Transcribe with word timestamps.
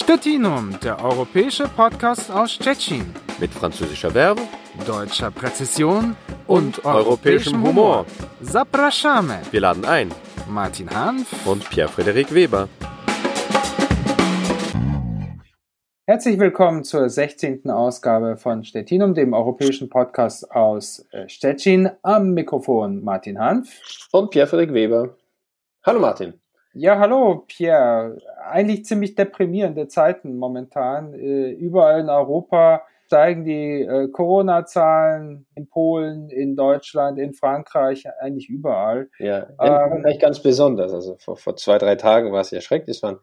Stettinum, 0.00 0.78
der 0.80 1.04
europäische 1.04 1.64
Podcast 1.64 2.30
aus 2.30 2.56
Tschechien. 2.56 3.12
Mit 3.40 3.50
französischer 3.50 4.12
Verbe, 4.12 4.42
deutscher 4.86 5.32
Präzision 5.32 6.14
und, 6.46 6.78
und 6.78 6.84
europäischem 6.84 7.60
Humor. 7.60 8.06
Zapraszamy. 8.40 9.38
Wir 9.50 9.60
laden 9.60 9.84
ein. 9.84 10.14
Martin 10.48 10.88
Hanf 10.88 11.44
und 11.48 11.68
Pierre-Frederik 11.68 12.32
Weber. 12.32 12.68
Herzlich 16.06 16.38
willkommen 16.38 16.84
zur 16.84 17.10
16. 17.10 17.68
Ausgabe 17.68 18.36
von 18.36 18.62
Stettinum, 18.62 19.14
dem 19.14 19.32
europäischen 19.32 19.90
Podcast 19.90 20.48
aus 20.52 21.08
äh, 21.10 21.28
Stettin. 21.28 21.90
Am 22.02 22.34
Mikrofon 22.34 23.02
Martin 23.02 23.40
Hanf 23.40 23.68
und 24.12 24.30
Pierre-Frederik 24.30 24.72
Weber. 24.72 25.16
Hallo 25.84 25.98
Martin. 25.98 26.34
Ja, 26.72 26.96
hallo 26.96 27.44
Pierre. 27.48 28.18
Eigentlich 28.48 28.84
ziemlich 28.84 29.14
deprimierende 29.14 29.88
Zeiten 29.88 30.36
momentan. 30.36 31.14
Äh, 31.14 31.50
überall 31.50 32.00
in 32.00 32.08
Europa 32.08 32.82
steigen 33.06 33.44
die 33.44 33.82
äh, 33.82 34.08
Corona-Zahlen 34.08 35.46
in 35.54 35.68
Polen, 35.68 36.28
in 36.28 36.56
Deutschland, 36.56 37.18
in 37.18 37.32
Frankreich, 37.32 38.04
eigentlich 38.20 38.48
überall. 38.48 39.08
Ja, 39.18 39.44
in 39.44 39.56
Frankreich 39.56 40.14
ähm, 40.14 40.20
ganz 40.20 40.42
besonders. 40.42 40.92
Also 40.92 41.16
vor, 41.16 41.36
vor 41.36 41.56
zwei, 41.56 41.78
drei 41.78 41.96
Tagen 41.96 42.32
war 42.32 42.40
es 42.40 42.50
ja 42.50 42.60
schrecklich. 42.60 42.96
Es 42.96 43.02
waren 43.02 43.18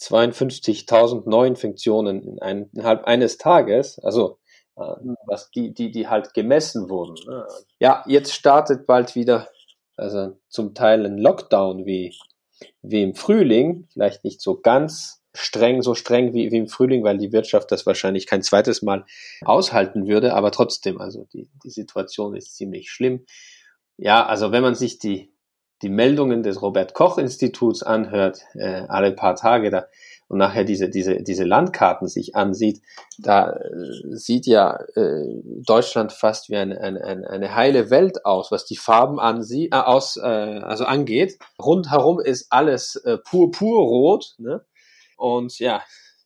52.000 0.00 1.28
Neuinfektionen 1.28 2.22
in 2.22 2.38
ein, 2.40 2.70
innerhalb 2.72 3.04
eines 3.04 3.38
Tages. 3.38 3.98
Also 3.98 4.38
äh, 4.76 4.82
was 5.26 5.50
die, 5.50 5.74
die, 5.74 5.90
die 5.90 6.08
halt 6.08 6.34
gemessen 6.34 6.88
wurden. 6.88 7.16
Ne? 7.26 7.46
Ja, 7.80 8.04
jetzt 8.06 8.32
startet 8.32 8.86
bald 8.86 9.14
wieder 9.16 9.48
also 9.98 10.38
zum 10.48 10.74
Teil 10.74 11.04
ein 11.04 11.18
Lockdown 11.18 11.84
wie 11.84 12.14
wie 12.82 13.02
im 13.02 13.14
Frühling, 13.14 13.86
vielleicht 13.92 14.24
nicht 14.24 14.40
so 14.40 14.60
ganz 14.60 15.22
streng, 15.34 15.82
so 15.82 15.94
streng 15.94 16.34
wie, 16.34 16.50
wie 16.50 16.56
im 16.56 16.68
Frühling, 16.68 17.04
weil 17.04 17.18
die 17.18 17.32
Wirtschaft 17.32 17.70
das 17.70 17.86
wahrscheinlich 17.86 18.26
kein 18.26 18.42
zweites 18.42 18.82
Mal 18.82 19.04
aushalten 19.42 20.06
würde, 20.06 20.34
aber 20.34 20.50
trotzdem, 20.50 21.00
also 21.00 21.26
die, 21.32 21.48
die 21.62 21.70
Situation 21.70 22.34
ist 22.34 22.56
ziemlich 22.56 22.90
schlimm. 22.90 23.24
Ja, 23.96 24.26
also 24.26 24.52
wenn 24.52 24.62
man 24.62 24.74
sich 24.74 24.98
die, 24.98 25.32
die 25.82 25.88
Meldungen 25.88 26.42
des 26.42 26.60
Robert 26.60 26.94
Koch 26.94 27.18
Instituts 27.18 27.82
anhört, 27.82 28.40
äh, 28.54 28.82
alle 28.88 29.12
paar 29.12 29.36
Tage, 29.36 29.70
da 29.70 29.86
und 30.28 30.38
nachher 30.38 30.64
diese, 30.64 30.90
diese, 30.90 31.22
diese 31.22 31.44
Landkarten 31.44 32.06
sich 32.06 32.36
ansieht, 32.36 32.82
da 33.18 33.50
äh, 33.50 34.14
sieht 34.14 34.46
ja 34.46 34.78
äh, 34.94 35.24
Deutschland 35.64 36.12
fast 36.12 36.50
wie 36.50 36.56
eine, 36.56 36.80
eine, 36.80 37.28
eine 37.28 37.54
heile 37.54 37.90
Welt 37.90 38.24
aus, 38.26 38.52
was 38.52 38.66
die 38.66 38.76
Farben 38.76 39.18
ansie 39.18 39.68
äh, 39.68 39.76
aus, 39.76 40.18
äh, 40.18 40.20
also 40.26 40.84
angeht. 40.84 41.38
Rundherum 41.60 42.20
ist 42.20 42.48
alles 42.50 42.96
äh, 42.96 43.16
pur, 43.18 43.50
pur 43.50 43.80
rot. 43.80 44.34
Ne? 44.38 44.64
Und 45.16 45.58
ja, 45.58 45.82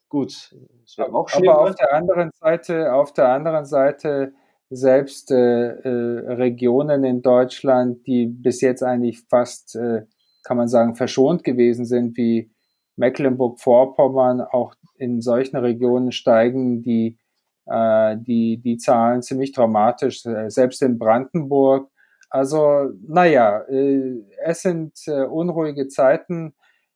gut. 0.08 0.54
Auch 0.98 1.32
Aber 1.32 1.60
auf 1.60 1.74
der 1.76 1.94
anderen 1.94 2.30
Seite, 2.38 2.92
auf 2.92 3.12
der 3.12 3.28
anderen 3.28 3.64
Seite 3.64 4.32
selbst 4.68 5.30
äh, 5.30 5.36
äh, 5.36 6.32
Regionen 6.32 7.04
in 7.04 7.22
Deutschland, 7.22 8.06
die 8.06 8.26
bis 8.26 8.60
jetzt 8.62 8.82
eigentlich 8.82 9.22
fast, 9.28 9.76
äh, 9.76 10.02
kann 10.42 10.56
man 10.56 10.68
sagen, 10.68 10.96
verschont 10.96 11.44
gewesen 11.44 11.84
sind, 11.84 12.16
wie 12.16 12.50
Mecklenburg-Vorpommern, 12.96 14.40
auch 14.40 14.74
in 14.96 15.20
solchen 15.20 15.56
Regionen 15.56 16.12
steigen 16.12 16.82
die, 16.82 17.18
äh, 17.66 18.16
die, 18.18 18.58
die 18.58 18.76
Zahlen 18.76 19.22
ziemlich 19.22 19.52
dramatisch, 19.52 20.24
äh, 20.26 20.50
selbst 20.50 20.82
in 20.82 20.98
Brandenburg. 20.98 21.90
Also, 22.30 22.90
naja, 23.06 23.60
äh, 23.68 24.22
es 24.44 24.62
sind 24.62 24.92
äh, 25.06 25.24
unruhige 25.24 25.88
Zeiten. 25.88 26.54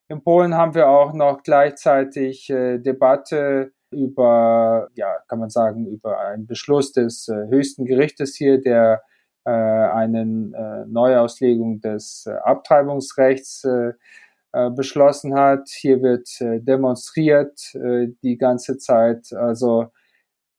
In 0.08 0.22
Polen 0.22 0.54
haben 0.54 0.74
wir 0.74 0.88
auch 0.88 1.12
noch 1.12 1.42
gleichzeitig 1.42 2.48
äh, 2.48 2.78
Debatte 2.78 3.72
über, 3.90 4.88
ja, 4.94 5.16
kann 5.28 5.38
man 5.38 5.50
sagen, 5.50 5.86
über 5.86 6.20
einen 6.20 6.46
Beschluss 6.46 6.92
des 6.92 7.28
äh, 7.28 7.48
höchsten 7.48 7.84
Gerichtes 7.84 8.34
hier, 8.36 8.60
der 8.60 9.02
äh, 9.44 9.50
eine 9.50 10.22
äh, 10.22 10.90
Neuauslegung 10.90 11.80
des 11.80 12.26
äh, 12.26 12.32
Abtreibungsrechts 12.32 13.64
äh, 13.64 13.92
beschlossen 14.70 15.34
hat. 15.34 15.68
Hier 15.68 16.02
wird 16.02 16.28
äh, 16.40 16.60
demonstriert 16.60 17.74
äh, 17.74 18.08
die 18.22 18.38
ganze 18.38 18.78
Zeit. 18.78 19.32
Also 19.32 19.86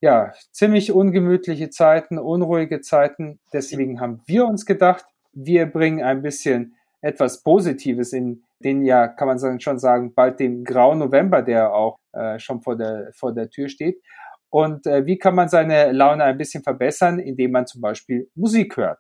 ja, 0.02 0.34
ziemlich 0.52 0.92
ungemütliche 0.92 1.70
Zeiten, 1.70 2.20
unruhige 2.20 2.82
Zeiten. 2.82 3.40
Deswegen 3.52 4.00
haben 4.00 4.22
wir 4.28 4.46
uns 4.46 4.66
gedacht, 4.66 5.06
wir 5.34 5.66
bringen 5.66 6.04
ein 6.04 6.22
bisschen 6.22 6.76
etwas 7.02 7.44
Positives 7.44 8.14
in 8.14 8.44
den 8.60 8.84
ja, 8.84 9.08
kann 9.08 9.28
man 9.28 9.60
schon 9.60 9.80
sagen, 9.80 10.14
bald 10.14 10.40
den 10.40 10.64
grauen 10.64 11.00
November, 11.00 11.42
der 11.42 11.74
auch 11.74 11.98
äh, 12.14 12.40
schon 12.40 12.62
vor 12.62 12.76
der, 12.76 13.12
vor 13.14 13.34
der 13.34 13.50
Tür 13.50 13.70
steht. 13.70 14.02
Und 14.50 14.88
äh, 14.88 15.06
wie 15.06 15.18
kann 15.18 15.36
man 15.36 15.50
seine 15.50 15.92
Laune 15.92 16.24
ein 16.24 16.38
bisschen 16.38 16.64
verbessern, 16.64 17.20
indem 17.20 17.52
man 17.52 17.68
zum 17.68 17.82
Beispiel 17.82 18.30
Musik 18.36 18.78
hört? 18.78 19.00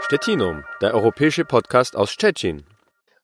Stettinum, 0.00 0.64
der 0.82 0.94
europäische 0.94 1.44
Podcast 1.44 1.96
aus 1.96 2.10
Stettin. 2.10 2.64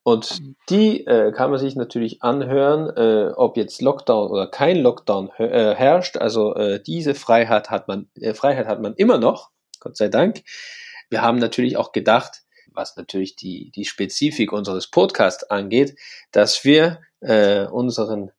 Und 0.08 0.40
die 0.70 1.06
äh, 1.06 1.32
kann 1.32 1.50
man 1.50 1.60
sich 1.60 1.76
natürlich 1.76 2.22
anhören, 2.22 2.88
äh, 2.96 3.30
ob 3.36 3.58
jetzt 3.58 3.82
Lockdown 3.82 4.30
oder 4.30 4.46
kein 4.46 4.78
Lockdown 4.78 5.28
äh, 5.36 5.74
herrscht. 5.74 6.16
Also 6.16 6.54
äh, 6.54 6.82
diese 6.82 7.14
Freiheit 7.14 7.68
hat 7.68 7.88
man, 7.88 8.08
äh, 8.14 8.32
Freiheit 8.32 8.68
hat 8.68 8.80
man 8.80 8.94
immer 8.94 9.18
noch, 9.18 9.50
Gott 9.80 9.98
sei 9.98 10.08
Dank. 10.08 10.44
Wir 11.10 11.20
haben 11.20 11.36
natürlich 11.36 11.76
auch 11.76 11.92
gedacht, 11.92 12.44
was 12.72 12.96
natürlich 12.96 13.36
die, 13.36 13.70
die 13.76 13.84
Spezifik 13.84 14.50
unseres 14.50 14.86
Podcasts 14.90 15.44
angeht, 15.44 15.94
dass 16.32 16.64
wir 16.64 17.02
äh, 17.20 17.66
unseren 17.66 18.30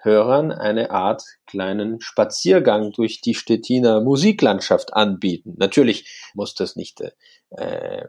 Hörern 0.00 0.52
eine 0.52 0.90
Art 0.90 1.22
kleinen 1.46 2.00
Spaziergang 2.00 2.92
durch 2.92 3.20
die 3.20 3.34
Stettiner 3.34 4.00
Musiklandschaft 4.00 4.94
anbieten. 4.94 5.54
Natürlich 5.58 6.30
muss 6.34 6.54
das 6.54 6.76
nicht 6.76 7.00
äh, 7.50 8.04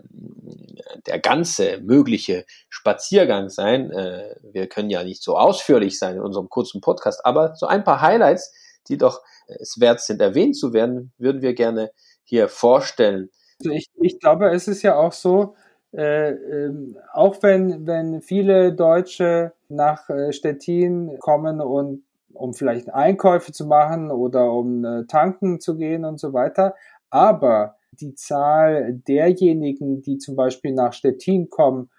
der 1.08 1.20
ganze 1.20 1.80
mögliche 1.82 2.46
Spaziergang 2.70 3.50
sein. 3.50 3.92
Äh, 3.92 4.36
wir 4.52 4.68
können 4.68 4.90
ja 4.90 5.04
nicht 5.04 5.24
so 5.24 5.38
ausführlich 5.38 5.98
sein 5.98 6.16
in 6.16 6.22
unserem 6.22 6.50
kurzen 6.50 6.82
Podcast, 6.82 7.26
aber 7.26 7.56
so 7.56 7.66
ein 7.66 7.84
paar 7.84 8.02
Highlights, 8.02 8.54
die 8.88 8.98
doch 8.98 9.22
es 9.48 9.80
wert 9.80 10.02
sind, 10.02 10.22
erwähnt 10.22 10.58
zu 10.58 10.74
werden, 10.74 11.12
würden 11.18 11.42
wir 11.42 11.54
gerne 11.54 11.92
hier 12.24 12.48
vorstellen. 12.48 13.30
Also 13.60 13.72
ich, 13.72 13.90
ich 14.02 14.20
glaube, 14.20 14.50
es 14.52 14.68
ist 14.68 14.84
ja 14.84 14.96
auch 14.96 15.12
so, 15.12 15.56
äh, 15.92 16.30
äh, 16.32 16.94
auch 17.14 17.42
wenn, 17.42 17.88
wenn 17.88 18.22
viele 18.22 18.74
Deutsche 18.74 19.54
nach 19.70 20.08
äh, 20.10 20.32
Stettin 20.34 21.18
kommen 21.20 21.62
und 21.62 22.04
um 22.34 22.54
vielleicht 22.54 22.94
Einkäufe 22.94 23.52
zu 23.52 23.66
machen 23.66 24.12
oder 24.12 24.52
um 24.54 24.86
äh, 24.86 25.06
tanken 25.06 25.60
zu 25.60 25.78
gehen 25.78 26.06
und 26.06 26.20
so 26.20 26.32
weiter, 26.32 26.76
aber 27.10 27.76
die 27.92 28.14
Zahl 28.14 29.02
derjenigen, 29.08 30.04
die 30.04 30.20
zum 30.20 30.36
Beispiel 30.36 30.74
nach 30.74 30.94
Stettin 30.94 31.50
kommen, 31.50 31.90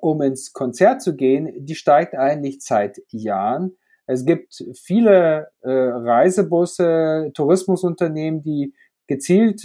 um 0.00 0.20
ins 0.20 0.52
Konzert 0.52 1.00
zu 1.00 1.14
gehen, 1.14 1.48
die 1.64 1.76
steigt 1.76 2.16
eigentlich 2.16 2.60
seit 2.60 3.00
Jahren. 3.10 3.76
Es 4.06 4.26
gibt 4.26 4.62
viele 4.74 5.52
Reisebusse, 5.62 7.30
Tourismusunternehmen, 7.32 8.42
die 8.42 8.74
gezielt 9.06 9.64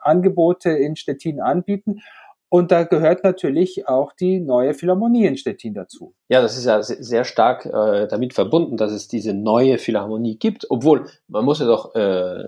Angebote 0.00 0.70
in 0.70 0.96
Stettin 0.96 1.40
anbieten. 1.40 2.00
Und 2.50 2.72
da 2.72 2.82
gehört 2.82 3.22
natürlich 3.22 3.86
auch 3.86 4.12
die 4.12 4.40
neue 4.40 4.74
Philharmonie 4.74 5.24
in 5.24 5.36
Stettin 5.36 5.72
dazu. 5.72 6.14
Ja, 6.28 6.42
das 6.42 6.58
ist 6.58 6.64
ja 6.64 6.82
sehr 6.82 7.22
stark 7.22 7.64
äh, 7.64 8.08
damit 8.08 8.34
verbunden, 8.34 8.76
dass 8.76 8.90
es 8.90 9.06
diese 9.06 9.32
neue 9.32 9.78
Philharmonie 9.78 10.36
gibt. 10.36 10.66
Obwohl, 10.68 11.06
man 11.28 11.44
muss 11.44 11.60
ja 11.60 11.66
doch 11.66 11.94
äh, 11.94 12.42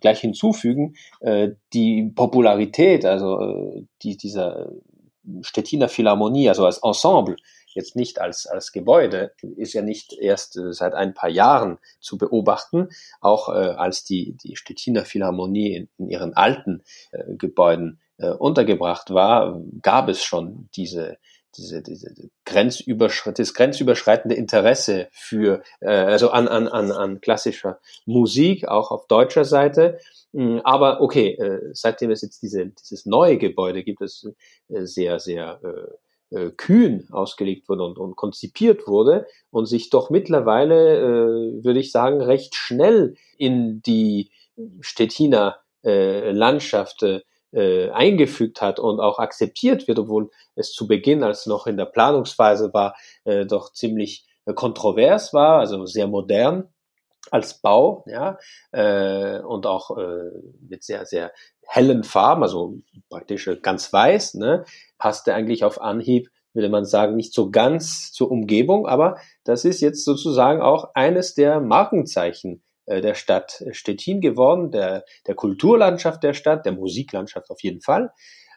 gleich 0.00 0.20
hinzufügen, 0.20 0.94
äh, 1.20 1.50
die 1.72 2.12
Popularität, 2.14 3.04
also 3.04 3.40
äh, 3.40 3.84
die, 4.02 4.16
dieser 4.16 4.70
Stettiner 5.40 5.88
Philharmonie, 5.88 6.48
also 6.48 6.64
als 6.64 6.78
Ensemble, 6.78 7.34
jetzt 7.74 7.96
nicht 7.96 8.20
als, 8.20 8.46
als 8.46 8.70
Gebäude, 8.70 9.32
ist 9.56 9.72
ja 9.72 9.82
nicht 9.82 10.12
erst 10.12 10.56
äh, 10.56 10.72
seit 10.72 10.94
ein 10.94 11.14
paar 11.14 11.30
Jahren 11.30 11.78
zu 12.00 12.16
beobachten, 12.16 12.90
auch 13.20 13.48
äh, 13.48 13.52
als 13.52 14.04
die, 14.04 14.36
die 14.36 14.54
Stettiner 14.54 15.04
Philharmonie 15.04 15.74
in, 15.74 15.88
in 15.98 16.08
ihren 16.08 16.34
alten 16.34 16.84
äh, 17.10 17.34
Gebäuden 17.36 17.98
äh, 18.22 18.30
untergebracht 18.30 19.12
war, 19.12 19.60
gab 19.82 20.08
es 20.08 20.22
schon 20.22 20.68
diese 20.76 21.18
diese, 21.56 21.82
diese 21.82 22.08
Grenzüberschritt, 22.46 23.38
das 23.38 23.54
grenzüberschreitende 23.54 24.34
Interesse 24.34 25.08
für, 25.12 25.62
äh, 25.80 25.90
also 25.90 26.30
an, 26.30 26.48
an, 26.48 26.66
an, 26.68 26.90
an 26.90 27.20
klassischer 27.20 27.78
Musik, 28.06 28.68
auch 28.68 28.90
auf 28.90 29.06
deutscher 29.06 29.44
Seite. 29.44 29.98
Hm, 30.32 30.60
aber 30.64 31.00
okay, 31.00 31.34
äh, 31.34 31.70
seitdem 31.72 32.10
es 32.10 32.22
jetzt 32.22 32.42
diese, 32.42 32.66
dieses 32.66 33.06
neue 33.06 33.36
Gebäude 33.36 33.84
gibt, 33.84 34.00
das 34.00 34.26
äh, 34.68 34.86
sehr, 34.86 35.18
sehr 35.18 35.60
äh, 35.62 36.36
äh, 36.36 36.50
kühn 36.52 37.06
ausgelegt 37.10 37.68
wurde 37.68 37.84
und, 37.84 37.98
und 37.98 38.16
konzipiert 38.16 38.86
wurde 38.86 39.26
und 39.50 39.66
sich 39.66 39.90
doch 39.90 40.08
mittlerweile, 40.08 40.98
äh, 40.98 41.64
würde 41.64 41.80
ich 41.80 41.92
sagen, 41.92 42.22
recht 42.22 42.54
schnell 42.54 43.16
in 43.36 43.82
die 43.82 44.30
Stettiner 44.80 45.58
äh, 45.84 46.30
Landschaft 46.30 47.02
äh, 47.02 47.20
äh, 47.52 47.90
eingefügt 47.90 48.60
hat 48.60 48.78
und 48.78 49.00
auch 49.00 49.18
akzeptiert 49.18 49.88
wird, 49.88 49.98
obwohl 49.98 50.30
es 50.54 50.72
zu 50.72 50.86
Beginn, 50.86 51.22
als 51.22 51.46
noch 51.46 51.66
in 51.66 51.76
der 51.76 51.86
Planungsphase 51.86 52.72
war, 52.72 52.96
äh, 53.24 53.46
doch 53.46 53.72
ziemlich 53.72 54.26
äh, 54.46 54.54
kontrovers 54.54 55.32
war, 55.32 55.58
also 55.58 55.86
sehr 55.86 56.06
modern 56.06 56.68
als 57.30 57.60
Bau, 57.60 58.04
ja, 58.06 58.38
äh, 58.72 59.38
und 59.40 59.66
auch 59.66 59.96
äh, 59.96 60.30
mit 60.68 60.82
sehr, 60.82 61.06
sehr 61.06 61.32
hellen 61.66 62.02
Farben, 62.04 62.42
also 62.42 62.78
praktisch 63.08 63.48
ganz 63.62 63.92
weiß, 63.92 64.34
ne, 64.34 64.64
passte 64.98 65.34
eigentlich 65.34 65.64
auf 65.64 65.80
Anhieb, 65.80 66.30
würde 66.52 66.68
man 66.68 66.84
sagen, 66.84 67.16
nicht 67.16 67.32
so 67.32 67.50
ganz 67.50 68.12
zur 68.12 68.30
Umgebung, 68.30 68.86
aber 68.86 69.16
das 69.44 69.64
ist 69.64 69.80
jetzt 69.80 70.04
sozusagen 70.04 70.60
auch 70.60 70.90
eines 70.94 71.34
der 71.34 71.60
Markenzeichen 71.60 72.56
äh, 72.56 72.71
der 72.86 73.14
Stadt 73.14 73.64
Stettin 73.70 74.20
geworden, 74.20 74.70
der, 74.70 75.04
der 75.26 75.34
Kulturlandschaft 75.34 76.22
der 76.22 76.34
Stadt, 76.34 76.66
der 76.66 76.72
Musiklandschaft 76.72 77.50
auf 77.50 77.62
jeden 77.62 77.80
Fall. 77.80 78.12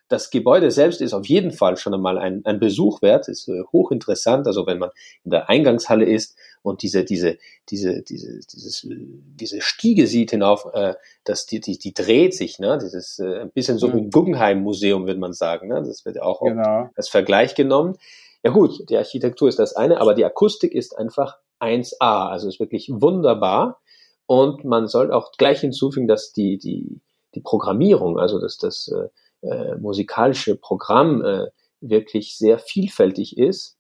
Das 0.08 0.30
Gebäude 0.30 0.70
selbst 0.70 1.02
ist 1.02 1.14
auf 1.14 1.26
jeden 1.26 1.52
Fall 1.52 1.78
schon 1.78 1.96
einmal 1.96 2.20
ein, 2.20 2.42
ein 2.46 2.60
Besuch 2.60 3.02
wert, 3.02 3.28
ist 3.28 3.48
äh, 3.48 3.64
hochinteressant. 3.74 4.46
Also 4.46 4.68
wenn 4.68 4.78
man 4.78 4.92
in 5.24 5.32
der 5.32 5.50
Eingangshalle 5.50 6.06
ist 6.06 6.38
und 6.62 6.84
diese, 6.84 7.04
diese, 7.04 7.40
diese, 7.70 8.04
diese, 8.04 8.40
dieses, 8.40 8.88
diese 8.88 9.62
Stiege 9.62 10.06
sieht 10.06 10.30
hinauf, 10.30 10.68
äh, 10.74 10.94
dass 11.24 11.48
die, 11.48 11.60
die, 11.60 11.80
die 11.80 11.96
dreht 11.96 12.36
sich, 12.36 12.60
ne? 12.60 12.78
Dieses 12.80 13.18
äh, 13.18 13.42
ein 13.42 13.52
bisschen 13.52 13.80
so 13.80 13.88
mhm. 13.88 13.94
wie 13.94 14.02
ein 14.02 14.10
Guggenheim-Museum, 14.12 15.08
würde 15.08 15.20
man 15.20 15.34
sagen. 15.34 15.70
Ne? 15.70 15.82
Das 15.84 16.06
wird 16.06 16.22
auch 16.22 16.42
genau. 16.42 16.90
als 16.96 17.10
Vergleich 17.10 17.56
genommen. 17.56 17.98
Ja 18.44 18.52
gut, 18.52 18.88
die 18.90 18.98
Architektur 18.98 19.50
ist 19.50 19.58
das 19.58 19.76
eine, 19.76 20.00
aber 20.00 20.14
die 20.14 20.24
Akustik 20.24 20.76
ist 20.76 20.96
einfach 21.00 21.40
1A. 21.60 22.30
Also 22.30 22.48
ist 22.48 22.60
wirklich 22.60 22.92
wunderbar. 22.92 23.82
Und 24.28 24.66
man 24.66 24.88
soll 24.88 25.12
auch 25.12 25.32
gleich 25.38 25.62
hinzufügen, 25.62 26.08
dass 26.08 26.34
die, 26.34 26.58
die, 26.58 27.02
die 27.36 27.42
Programmierung, 27.42 28.18
also 28.18 28.40
dass 28.40 28.58
das 28.58 28.88
äh, 28.88 29.48
äh, 29.48 29.76
musikalische 29.76 30.56
Programm 30.56 31.24
äh, 31.24 31.48
wirklich 31.82 32.38
sehr 32.38 32.58
vielfältig 32.60 33.38
ist. 33.38 33.78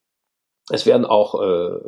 Es 0.72 0.86
werden 0.86 1.06
auch 1.06 1.36
äh, 1.42 1.80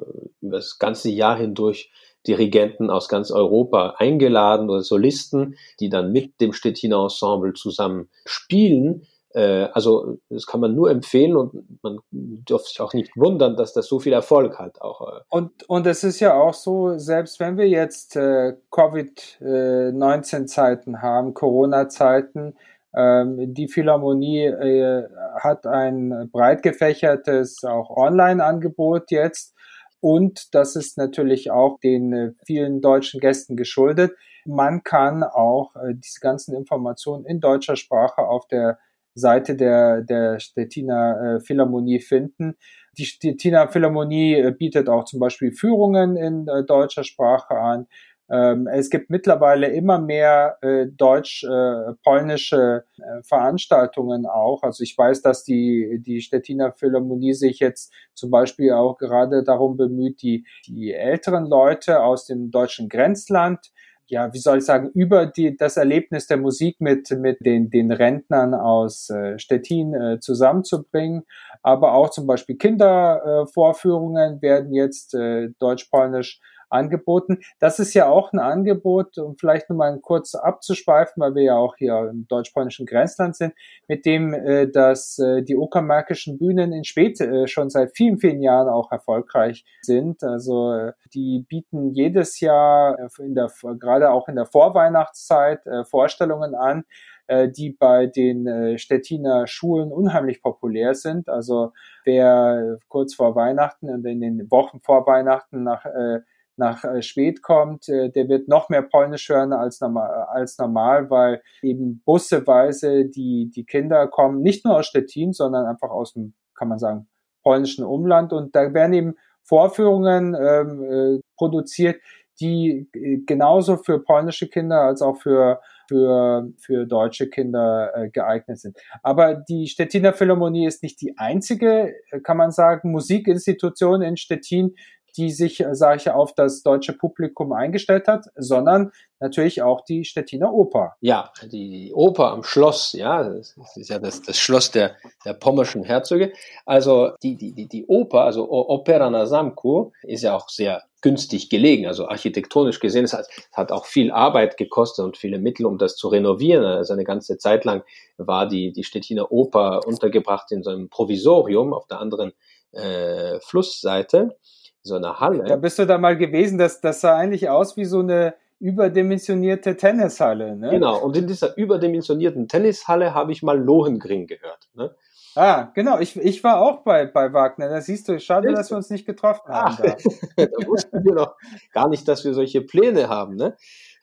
über 0.42 0.58
das 0.58 0.80
ganze 0.80 1.10
Jahr 1.10 1.38
hindurch 1.38 1.92
Dirigenten 2.28 2.90
aus 2.90 3.08
ganz 3.08 3.32
Europa 3.32 3.96
eingeladen 3.98 4.70
oder 4.70 4.82
Solisten, 4.82 5.56
die 5.80 5.90
dann 5.90 6.12
mit 6.12 6.42
dem 6.42 6.54
Stettiner 6.54 7.02
Ensemble 7.04 7.54
zusammen 7.54 8.10
spielen. 8.26 9.08
Äh, 9.38 9.70
also 9.74 10.18
das 10.30 10.48
kann 10.48 10.62
man 10.62 10.74
nur 10.74 10.90
empfehlen 10.90 11.38
und 11.38 11.84
man 11.84 12.00
dürfte 12.12 12.70
sich 12.70 12.82
auch 12.82 12.96
nicht 12.96 13.16
wundern, 13.16 13.56
dass 13.56 13.72
das 13.72 13.86
so 13.86 14.00
viel 14.00 14.14
Erfolg 14.14 14.58
hat. 14.58 14.82
Auch. 14.82 15.02
Äh. 15.02 15.20
Und, 15.30 15.70
und 15.70 15.86
es 15.86 16.04
ist 16.04 16.20
ja 16.20 16.34
auch 16.34 16.56
so, 16.56 16.98
selbst 16.98 17.40
wenn 17.40 17.56
wir 17.56 17.70
jetzt 17.70 18.16
äh, 18.16 18.54
Covid-19-Zeiten 18.72 21.04
haben, 21.04 21.36
Corona-Zeiten, 21.36 22.56
ähm, 22.96 23.54
die 23.54 23.68
Philharmonie 23.68 24.46
äh, 24.46 25.08
hat 25.40 25.68
ein 25.68 26.32
breit 26.32 26.64
gefächertes 26.64 27.64
auch 27.64 27.96
Online-Angebot 27.96 29.12
jetzt. 29.12 29.54
Und 30.00 30.56
das 30.56 30.76
ist 30.76 30.98
natürlich 30.98 31.52
auch 31.52 31.80
den 31.80 32.12
äh, 32.12 32.32
vielen 32.44 32.82
deutschen 32.82 33.20
Gästen 33.20 33.56
geschuldet. 33.56 34.14
Man 34.46 34.84
kann 34.84 35.22
auch 35.22 35.76
äh, 35.76 35.94
diese 35.94 36.22
ganzen 36.22 36.56
Informationen 36.56 37.24
in 37.26 37.40
deutscher 37.40 37.76
Sprache 37.76 38.22
auf 38.22 38.48
der 38.48 38.80
Seite 39.18 39.56
der, 39.56 40.02
der 40.02 40.40
Stettiner 40.40 41.40
Philharmonie 41.44 42.00
finden. 42.00 42.56
Die 42.98 43.06
Stettiner 43.06 43.68
Philharmonie 43.68 44.52
bietet 44.58 44.90
auch 44.90 45.06
zum 45.06 45.20
Beispiel 45.20 45.52
Führungen 45.52 46.16
in 46.16 46.46
deutscher 46.66 47.04
Sprache 47.04 47.56
an. 47.56 47.88
Ähm, 48.30 48.68
es 48.68 48.90
gibt 48.90 49.10
mittlerweile 49.10 49.68
immer 49.68 50.00
mehr 50.00 50.58
äh, 50.62 50.88
deutsch-polnische 50.88 52.84
äh, 52.98 53.02
äh, 53.02 53.24
Veranstaltungen 53.24 54.26
auch. 54.26 54.64
Also 54.64 54.84
ich 54.84 54.98
weiß, 54.98 55.22
dass 55.22 55.46
die, 55.46 56.02
die 56.06 56.20
Stettiner 56.20 56.74
Philharmonie 56.74 57.34
sich 57.34 57.60
jetzt 57.60 57.94
zum 58.14 58.30
Beispiel 58.30 58.74
auch 58.74 58.98
gerade 58.98 59.44
darum 59.44 59.78
bemüht, 59.78 60.22
die, 60.22 60.46
die 60.68 60.92
älteren 60.94 61.46
Leute 61.46 62.04
aus 62.04 62.26
dem 62.26 62.52
deutschen 62.52 62.90
Grenzland 62.90 63.72
ja, 64.08 64.34
wie 64.34 64.40
soll 64.40 64.60
ich 64.60 64.66
sagen, 64.66 64.90
über 64.94 65.26
die, 65.26 65.56
das 65.56 65.78
Erlebnis 65.78 66.28
der 66.28 66.38
Musik 66.38 66.80
mit, 66.80 67.10
mit 67.12 67.46
den, 67.46 67.70
den 67.70 67.92
Rentnern 67.92 68.54
aus 68.54 69.10
äh, 69.10 69.38
Stettin 69.38 69.94
äh, 69.94 70.20
zusammenzubringen. 70.20 71.24
Aber 71.62 71.94
auch 71.94 72.10
zum 72.10 72.26
Beispiel 72.26 72.56
Kindervorführungen 72.56 74.38
äh, 74.38 74.42
werden 74.42 74.74
jetzt 74.74 75.14
äh, 75.14 75.50
deutsch-polnisch 75.60 76.40
angeboten. 76.70 77.40
Das 77.60 77.80
ist 77.80 77.94
ja 77.94 78.08
auch 78.08 78.34
ein 78.34 78.40
Angebot, 78.40 79.18
um 79.18 79.38
vielleicht 79.38 79.70
nur 79.70 79.78
mal 79.78 79.98
kurz 80.00 80.36
abzuschweifen, 80.36 81.22
weil 81.22 81.36
wir 81.36 81.44
ja 81.44 81.56
auch 81.56 81.76
hier 81.78 82.10
im 82.10 82.28
deutsch-polnischen 82.28 82.86
Grenzland 82.86 83.36
sind, 83.36 83.54
mit 83.88 84.06
dem 84.06 84.34
äh, 84.34 84.68
dass 84.68 85.20
äh, 85.20 85.44
die 85.44 85.56
Uckermärkischen 85.56 86.38
Bühnen 86.38 86.74
in 86.74 86.84
Spät 86.84 87.20
äh, 87.20 87.48
schon 87.48 87.70
seit 87.70 87.96
vielen, 87.96 88.18
vielen 88.18 88.42
Jahren 88.42 88.70
auch 88.70 88.92
erfolgreich 88.92 89.66
sind. 89.82 90.24
Also 90.24 90.74
äh, 90.74 90.94
die 91.14 91.46
bieten 91.48 91.94
jedes 91.94 92.40
Jahr 92.40 93.00
äh, 93.00 93.08
in 93.24 93.36
der, 93.36 93.52
gerade 93.80 94.12
auch 94.12 94.28
in 94.28 94.36
der 94.36 94.46
Vorweihnachtszeit 94.46 95.66
äh, 95.66 95.84
Vorstellungen 95.86 96.56
an, 96.56 96.84
äh, 97.28 97.50
die 97.50 97.72
bei 97.72 98.08
den 98.08 98.48
äh, 98.48 98.78
Stettiner 98.78 99.48
Schulen 99.48 99.92
unheimlich 99.92 100.42
populär 100.42 100.96
sind. 100.96 101.30
Also 101.30 101.74
wer 102.06 102.78
kurz 102.88 103.16
vor 103.16 103.36
Weihnachten 103.36 103.90
und 103.90 104.06
in 104.06 104.22
den 104.22 104.50
Wochen 104.50 104.80
vor 104.80 105.06
Weihnachten 105.06 105.64
nach 105.64 105.86
äh, 105.86 106.22
nach 106.58 106.84
äh, 106.84 107.02
Schwedt 107.02 107.42
kommt, 107.42 107.88
äh, 107.90 108.10
der 108.10 108.28
wird 108.28 108.48
noch 108.48 108.70
mehr 108.70 108.82
Polnisch 108.82 109.30
hören 109.30 109.54
als 109.54 109.80
normal, 109.80 110.26
als 110.30 110.58
normal, 110.58 111.10
weil 111.10 111.42
eben 111.62 112.02
busseweise 112.06 113.06
die, 113.06 113.52
die 113.54 113.66
Kinder 113.66 114.08
kommen, 114.08 114.42
nicht 114.42 114.66
nur 114.66 114.78
aus 114.78 114.88
Stettin, 114.88 115.34
sondern 115.34 115.66
einfach 115.66 115.90
aus 115.90 116.14
dem, 116.14 116.34
kann 116.56 116.68
man 116.68 116.80
sagen, 116.80 117.08
polnischen 117.44 117.86
Umland. 117.86 118.34
Und 118.34 118.56
da 118.56 118.74
werden 118.74 118.94
eben 118.94 119.16
Vorführungen 119.44 120.36
ähm, 120.36 120.84
äh, 120.84 121.20
produziert, 121.38 122.02
die 122.40 122.90
äh, 122.94 123.20
genauso 123.26 123.78
für 123.78 124.04
polnische 124.04 124.50
Kinder 124.50 124.82
als 124.82 125.02
auch 125.02 125.18
für 125.18 125.60
für, 125.88 126.52
für 126.60 126.86
deutsche 126.86 127.30
Kinder 127.30 127.92
äh, 127.96 128.10
geeignet 128.10 128.60
sind. 128.60 128.78
Aber 129.04 129.36
die 129.36 129.68
Stettiner 129.68 130.14
Philharmonie 130.14 130.68
ist 130.68 130.84
nicht 130.84 131.02
die 131.02 131.18
einzige, 131.18 131.94
kann 132.24 132.38
man 132.38 132.52
sagen, 132.52 132.92
Musikinstitution 132.92 134.02
in 134.02 134.18
Stettin, 134.18 134.76
die 135.18 135.32
sich, 135.32 135.60
äh, 135.60 135.76
sage 135.76 135.98
ich, 135.98 136.10
auf 136.10 136.34
das 136.34 136.64
deutsche 136.64 136.94
Publikum 136.94 137.52
eingestellt 137.52 138.08
hat, 138.08 138.26
sondern 138.36 138.92
natürlich 139.20 139.62
auch 139.62 139.82
die 139.82 140.06
Stettiner 140.06 140.54
Oper. 140.54 140.96
Ja, 141.02 141.32
die 141.52 141.92
Oper 141.94 142.32
am 142.32 142.44
Schloss, 142.44 142.94
ja, 142.94 143.24
das 143.24 143.56
ist 143.76 143.90
ja 143.90 144.00
das, 144.00 144.22
das 144.22 144.38
Schloss 144.38 144.72
der, 144.72 144.96
der 145.26 145.34
pommerschen 145.34 145.84
Herzöge. 145.84 146.34
Also 146.66 147.12
die, 147.24 147.36
die, 147.36 147.54
die, 147.54 147.68
die 147.68 147.86
Oper, 147.88 148.22
also 148.22 148.50
Opera 148.50 149.10
na 149.10 149.26
Zamku, 149.26 149.92
ist 150.04 150.24
ja 150.24 150.36
auch 150.36 150.50
sehr 150.50 150.84
günstig 151.02 151.50
gelegen, 151.50 151.88
also 151.88 152.08
architektonisch 152.08 152.80
gesehen. 152.80 153.06
Es 153.06 153.14
hat, 153.14 153.28
hat 153.54 153.72
auch 153.72 153.86
viel 153.86 154.12
Arbeit 154.12 154.58
gekostet 154.58 155.06
und 155.06 155.18
viele 155.18 155.40
Mittel, 155.40 155.66
um 155.66 155.78
das 155.78 155.96
zu 155.96 156.08
renovieren. 156.08 156.66
Also 156.66 156.94
eine 156.94 157.04
ganze 157.04 157.38
Zeit 157.38 157.66
lang 157.66 157.84
war 158.18 158.48
die, 158.48 158.72
die 158.72 158.84
Stettiner 158.84 159.32
Oper 159.32 159.82
untergebracht 159.86 160.52
in 160.52 160.64
so 160.64 160.70
einem 160.72 160.90
Provisorium 160.90 161.74
auf 161.74 161.88
der 161.88 162.00
anderen 162.00 162.34
äh, 162.72 163.40
Flussseite 163.42 164.38
so 164.82 164.96
einer 164.96 165.20
Halle. 165.20 165.44
Da 165.44 165.56
bist 165.56 165.80
du 165.80 165.86
da 165.86 165.98
mal 165.98 166.18
gewesen, 166.18 166.58
das, 166.58 166.82
das 166.82 167.02
sah 167.02 167.16
eigentlich 167.16 167.50
aus 167.50 167.78
wie 167.78 167.86
so 167.86 168.00
eine 168.00 168.36
überdimensionierte 168.60 169.78
Tennishalle. 169.78 170.56
Ne? 170.56 170.70
Genau, 170.72 171.00
und 171.00 171.16
in 171.16 171.28
dieser 171.28 171.56
überdimensionierten 171.58 172.48
Tennishalle 172.48 173.14
habe 173.14 173.32
ich 173.32 173.44
mal 173.44 173.60
Lohengrin 173.60 174.26
gehört. 174.28 174.70
Ne? 174.74 174.96
Ah, 175.36 175.72
genau, 175.76 176.00
ich, 176.00 176.16
ich 176.16 176.44
war 176.44 176.60
auch 176.60 176.84
bei, 176.84 177.06
bei 177.06 177.32
Wagner. 177.32 177.70
Da 177.70 177.82
siehst 177.82 178.10
du, 178.10 178.20
schade, 178.20 178.52
dass 178.54 178.72
wir 178.72 178.78
uns 178.78 178.90
nicht 178.90 179.06
getroffen 179.06 179.54
haben. 179.54 179.76
Ah, 179.78 179.96
da. 180.36 180.46
da 180.48 180.68
wussten 180.68 181.06
wir 181.06 181.14
doch 181.14 181.36
gar 181.74 181.90
nicht, 181.90 182.08
dass 182.08 182.26
wir 182.26 182.34
solche 182.34 182.62
Pläne 182.62 183.08
haben. 183.08 183.36
Ne? 183.36 183.56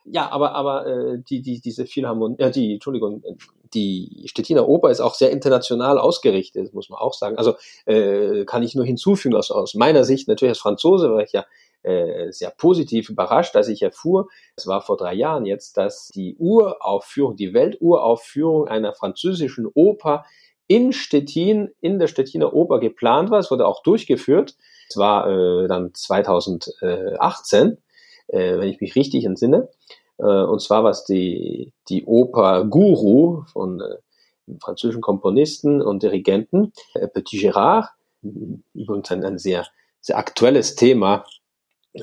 Ja, 0.05 0.31
aber, 0.31 0.55
aber 0.55 0.87
äh, 0.87 1.19
die, 1.19 1.43
die, 1.43 1.61
diese 1.61 1.87
Philharmonie, 1.87 2.37
äh, 2.39 2.51
die, 2.53 2.75
Entschuldigung, 2.75 3.25
die 3.75 4.25
Stettiner 4.27 4.69
Oper 4.69 4.91
ist 4.91 5.01
auch 5.01 5.15
sehr 5.15 5.31
international 5.31 5.99
ausgerichtet, 5.99 6.73
muss 6.75 6.89
man 6.89 6.99
auch 6.99 7.15
sagen. 7.15 7.37
Also 7.37 7.55
äh, 7.87 8.45
kann 8.45 8.63
ich 8.63 8.75
nur 8.75 8.85
hinzufügen, 8.85 9.35
aus, 9.35 9.51
aus 9.51 9.75
meiner 9.75 10.05
Sicht, 10.05 10.29
natürlich 10.29 10.51
als 10.51 10.59
Franzose 10.59 11.11
war 11.11 11.23
ich 11.23 11.33
ja 11.33 11.45
äh, 11.83 12.31
sehr 12.33 12.51
positiv 12.51 13.11
überrascht, 13.11 13.57
als 13.57 13.69
ich 13.69 13.83
erfuhr, 13.83 14.29
es 14.57 14.67
war 14.67 14.81
vor 14.81 14.97
drei 14.97 15.15
Jahren 15.15 15.45
jetzt, 15.45 15.77
dass 15.77 16.09
die 16.09 16.37
Uraufführung, 16.39 17.37
die 17.37 17.53
Welturaufführung 17.53 18.69
einer 18.69 18.95
französischen 18.95 19.67
Oper 19.75 20.25
in 20.67 20.93
Stettin, 20.93 21.73
in 21.81 21.99
der 21.99 22.07
Stettiner 22.07 22.55
Oper 22.55 22.81
geplant 22.81 23.31
war. 23.31 23.39
Es 23.39 23.51
wurde 23.51 23.67
auch 23.67 23.83
durchgeführt. 23.83 24.57
Es 24.89 24.97
war 24.97 25.29
äh, 25.29 25.69
dann 25.69 25.93
2018 25.93 27.77
äh, 28.29 28.59
wenn 28.59 28.69
ich 28.69 28.81
mich 28.81 28.97
richtig 28.97 29.25
entsinne. 29.25 29.69
Äh, 30.19 30.25
und 30.25 30.61
zwar 30.61 30.85
was 30.85 31.05
die, 31.05 31.73
die 31.89 32.05
Oper 32.05 32.65
Guru 32.65 33.43
von 33.53 33.81
äh, 33.81 33.97
französischen 34.61 35.01
Komponisten 35.01 35.83
und 35.83 36.03
Dirigenten, 36.03 36.73
äh, 36.95 37.09
Petit 37.09 37.41
Gérard, 37.41 37.89
übrigens 38.23 39.11
ein, 39.11 39.25
ein 39.25 39.39
sehr, 39.39 39.67
sehr 40.01 40.19
aktuelles 40.19 40.77
Thema, 40.77 41.25
äh, 41.95 42.03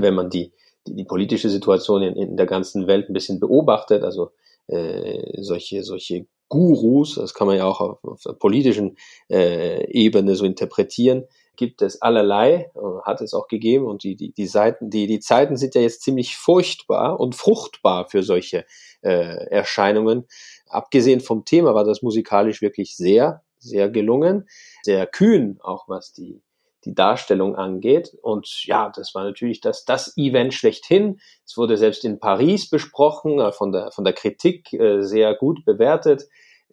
wenn 0.00 0.14
man 0.14 0.30
die, 0.30 0.52
die, 0.86 0.94
die 0.94 1.04
politische 1.04 1.50
Situation 1.50 2.02
in, 2.02 2.16
in 2.16 2.36
der 2.36 2.46
ganzen 2.46 2.86
Welt 2.86 3.08
ein 3.08 3.14
bisschen 3.14 3.40
beobachtet, 3.40 4.02
also 4.02 4.32
äh, 4.68 5.42
solche, 5.42 5.82
solche 5.82 6.26
Gurus, 6.48 7.14
das 7.14 7.32
kann 7.32 7.46
man 7.46 7.56
ja 7.56 7.64
auch 7.64 7.80
auf, 7.80 8.04
auf 8.04 8.22
der 8.22 8.32
politischen 8.32 8.96
äh, 9.30 9.84
Ebene 9.90 10.34
so 10.34 10.44
interpretieren, 10.44 11.26
gibt 11.60 11.82
es 11.82 12.00
allerlei, 12.00 12.70
äh, 12.74 13.02
hat 13.04 13.20
es 13.20 13.34
auch 13.34 13.46
gegeben 13.46 13.84
und 13.84 14.02
die, 14.02 14.16
die, 14.16 14.32
die 14.32 14.46
Seiten, 14.46 14.88
die, 14.88 15.06
die 15.06 15.20
Zeiten 15.20 15.58
sind 15.58 15.74
ja 15.74 15.82
jetzt 15.82 16.00
ziemlich 16.00 16.34
furchtbar 16.34 17.20
und 17.20 17.34
fruchtbar 17.34 18.08
für 18.08 18.22
solche 18.22 18.64
äh, 19.02 19.46
Erscheinungen. 19.50 20.26
Abgesehen 20.70 21.20
vom 21.20 21.44
Thema 21.44 21.74
war 21.74 21.84
das 21.84 22.00
musikalisch 22.00 22.62
wirklich 22.62 22.96
sehr, 22.96 23.42
sehr 23.58 23.90
gelungen, 23.90 24.48
sehr 24.84 25.06
kühn, 25.06 25.58
auch 25.60 25.86
was 25.86 26.14
die, 26.14 26.40
die 26.86 26.94
Darstellung 26.94 27.56
angeht. 27.56 28.16
Und 28.22 28.64
ja, 28.64 28.90
das 28.96 29.14
war 29.14 29.24
natürlich 29.24 29.60
das, 29.60 29.84
das 29.84 30.16
Event 30.16 30.54
schlechthin. 30.54 31.20
Es 31.44 31.58
wurde 31.58 31.76
selbst 31.76 32.06
in 32.06 32.20
Paris 32.20 32.70
besprochen, 32.70 33.38
äh, 33.38 33.52
von 33.52 33.70
der, 33.70 33.90
von 33.92 34.04
der 34.04 34.14
Kritik 34.14 34.72
äh, 34.72 35.02
sehr 35.02 35.34
gut 35.34 35.66
bewertet. 35.66 36.22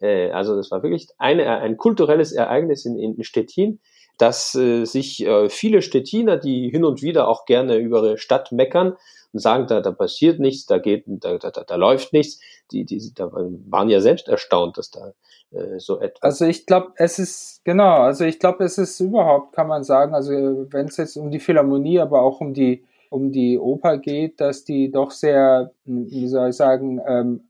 Äh, 0.00 0.30
also 0.30 0.56
das 0.56 0.70
war 0.70 0.82
wirklich 0.82 1.08
eine, 1.18 1.46
ein 1.58 1.76
kulturelles 1.76 2.32
Ereignis 2.32 2.86
in, 2.86 2.98
in 2.98 3.22
Stettin, 3.22 3.80
dass 4.18 4.54
äh, 4.54 4.84
sich 4.84 5.24
äh, 5.24 5.48
viele 5.48 5.82
Stettiner, 5.82 6.36
die 6.36 6.70
hin 6.70 6.84
und 6.84 7.02
wieder 7.02 7.28
auch 7.28 7.46
gerne 7.46 7.76
über 7.76 8.02
ihre 8.02 8.18
Stadt 8.18 8.52
meckern 8.52 8.96
und 9.32 9.40
sagen, 9.40 9.66
da, 9.66 9.80
da 9.80 9.92
passiert 9.92 10.40
nichts, 10.40 10.66
da 10.66 10.78
geht, 10.78 11.04
da, 11.06 11.38
da, 11.38 11.50
da 11.50 11.74
läuft 11.76 12.12
nichts, 12.12 12.40
die, 12.70 12.84
die, 12.84 13.12
da 13.14 13.30
waren 13.32 13.88
ja 13.88 14.00
selbst 14.00 14.28
erstaunt, 14.28 14.78
dass 14.78 14.90
da 14.90 15.12
äh, 15.50 15.78
so 15.78 16.00
etwas. 16.00 16.22
Also 16.22 16.44
ich 16.44 16.66
glaube, 16.66 16.92
es 16.96 17.18
ist 17.18 17.62
genau, 17.64 18.02
also 18.02 18.24
ich 18.24 18.38
glaube, 18.38 18.64
es 18.64 18.76
ist 18.76 19.00
überhaupt, 19.00 19.54
kann 19.54 19.68
man 19.68 19.84
sagen, 19.84 20.14
also 20.14 20.32
wenn 20.70 20.86
es 20.86 20.96
jetzt 20.96 21.16
um 21.16 21.30
die 21.30 21.40
Philharmonie, 21.40 22.00
aber 22.00 22.22
auch 22.22 22.40
um 22.40 22.54
die 22.54 22.84
um 23.10 23.32
die 23.32 23.58
Oper 23.58 23.98
geht, 23.98 24.40
dass 24.40 24.64
die 24.64 24.90
doch 24.90 25.10
sehr, 25.10 25.72
wie 25.84 26.28
soll 26.28 26.50
ich 26.50 26.56
sagen, 26.56 27.00
ähm, 27.06 27.48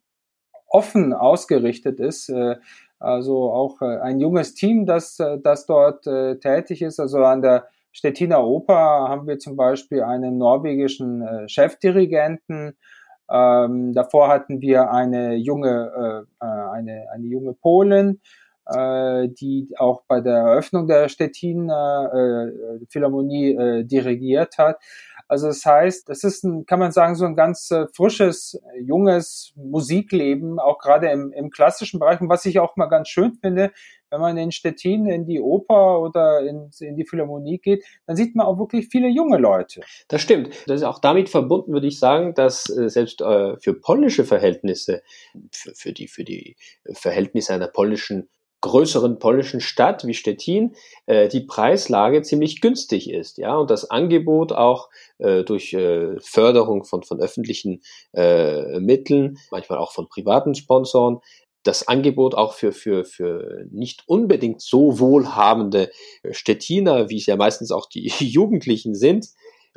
offen 0.69 1.13
ausgerichtet 1.13 2.01
ist. 2.01 2.29
Äh, 2.29 2.57
also 2.99 3.53
auch 3.53 3.81
äh, 3.83 3.99
ein 3.99 4.21
junges 4.21 4.55
Team, 4.55 4.87
das, 4.87 5.19
äh, 5.21 5.39
das 5.43 5.67
dort 5.67 6.05
tätig 6.05 6.83
ist. 6.83 7.01
Also 7.01 7.19
an 7.19 7.43
der 7.43 7.69
Stettiner 7.93 8.45
Oper 8.45 9.09
haben 9.09 9.27
wir 9.27 9.39
zum 9.39 9.57
Beispiel 9.57 10.03
einen 10.03 10.39
norwegischen 10.39 11.49
Chefdirigenten. 11.49 12.77
Ähm, 13.31 13.93
davor 13.93 14.29
hatten 14.29 14.61
wir 14.61 14.91
eine 14.91 15.35
junge, 15.35 16.27
äh, 16.41 16.45
eine, 16.45 17.07
eine 17.13 17.27
junge 17.27 17.53
Polin, 17.53 18.21
äh, 18.67 19.29
die 19.29 19.75
auch 19.77 20.03
bei 20.09 20.21
der 20.21 20.37
Eröffnung 20.37 20.87
der 20.87 21.09
Stettiner 21.09 22.11
äh, 22.13 22.87
Philharmonie 22.89 23.55
äh, 23.55 23.85
dirigiert 23.85 24.57
hat. 24.59 24.79
Also 25.29 25.49
das 25.49 25.65
heißt, 25.65 26.09
das 26.09 26.25
ist 26.25 26.43
ein, 26.43 26.65
kann 26.65 26.79
man 26.79 26.91
sagen, 26.91 27.15
so 27.15 27.27
ein 27.27 27.37
ganz 27.37 27.71
äh, 27.71 27.87
frisches, 27.95 28.59
junges 28.81 29.53
Musikleben, 29.57 30.59
auch 30.59 30.79
gerade 30.79 31.11
im, 31.11 31.33
im 31.33 31.51
klassischen 31.51 32.01
Bereich. 32.01 32.21
Und 32.21 32.31
was 32.31 32.47
ich 32.47 32.59
auch 32.59 32.77
mal 32.77 32.87
ganz 32.87 33.09
schön 33.09 33.35
finde, 33.35 33.73
wenn 34.11 34.21
man 34.21 34.39
in 34.39 34.53
Stettin 34.53 35.07
in 35.07 35.27
die 35.27 35.41
Oper 35.41 36.01
oder 36.01 36.41
in, 36.41 36.71
in 36.81 36.97
die 36.97 37.05
Philharmonie 37.05 37.59
geht, 37.59 37.85
dann 38.07 38.17
sieht 38.17 38.35
man 38.35 38.47
auch 38.47 38.59
wirklich 38.59 38.89
viele 38.91 39.09
junge 39.09 39.37
Leute. 39.37 39.83
Das 40.09 40.23
stimmt. 40.23 40.49
Das 40.67 40.81
ist 40.81 40.87
auch 40.87 40.99
damit 40.99 41.29
verbunden, 41.29 41.73
würde 41.73 41.87
ich 41.87 41.99
sagen, 41.99 42.33
dass 42.35 42.71
äh, 42.71 42.89
selbst 42.89 43.21
äh, 43.21 43.57
für 43.59 43.75
polnische 43.75 44.25
Verhältnisse, 44.25 45.03
für, 45.53 45.75
für, 45.75 45.93
die, 45.93 46.09
für 46.09 46.25
die 46.25 46.57
Verhältnisse 46.93 47.53
einer 47.53 47.69
polnischen 47.69 48.29
größeren 48.61 49.19
polnischen 49.19 49.61
Stadt 49.61 50.07
wie 50.07 50.15
Stettin 50.15 50.75
äh, 51.07 51.29
die 51.29 51.41
Preislage 51.41 52.23
ziemlich 52.23 52.61
günstig 52.61 53.11
ist, 53.11 53.39
ja, 53.39 53.57
und 53.57 53.71
das 53.71 53.91
Angebot 53.91 54.53
auch 54.53 54.89
äh, 55.19 55.45
durch 55.45 55.73
äh, 55.75 56.19
Förderung 56.21 56.85
von 56.85 57.03
von 57.03 57.21
öffentlichen 57.21 57.83
äh, 58.13 58.81
Mitteln, 58.81 59.39
manchmal 59.51 59.79
auch 59.79 59.93
von 59.93 60.09
privaten 60.09 60.55
Sponsoren, 60.55 61.21
das 61.63 61.87
Angebot 61.87 62.35
auch 62.35 62.55
für 62.55 62.73
für 62.73 63.05
für 63.05 63.67
nicht 63.71 64.05
unbedingt 64.07 64.61
so 64.61 64.99
wohlhabende 64.99 65.91
Stettiner, 66.31 67.11
wie 67.11 67.19
es 67.19 67.27
ja 67.27 67.37
meistens 67.37 67.71
auch 67.71 67.87
die 67.87 68.09
Jugendlichen 68.19 68.95
sind, 68.95 69.27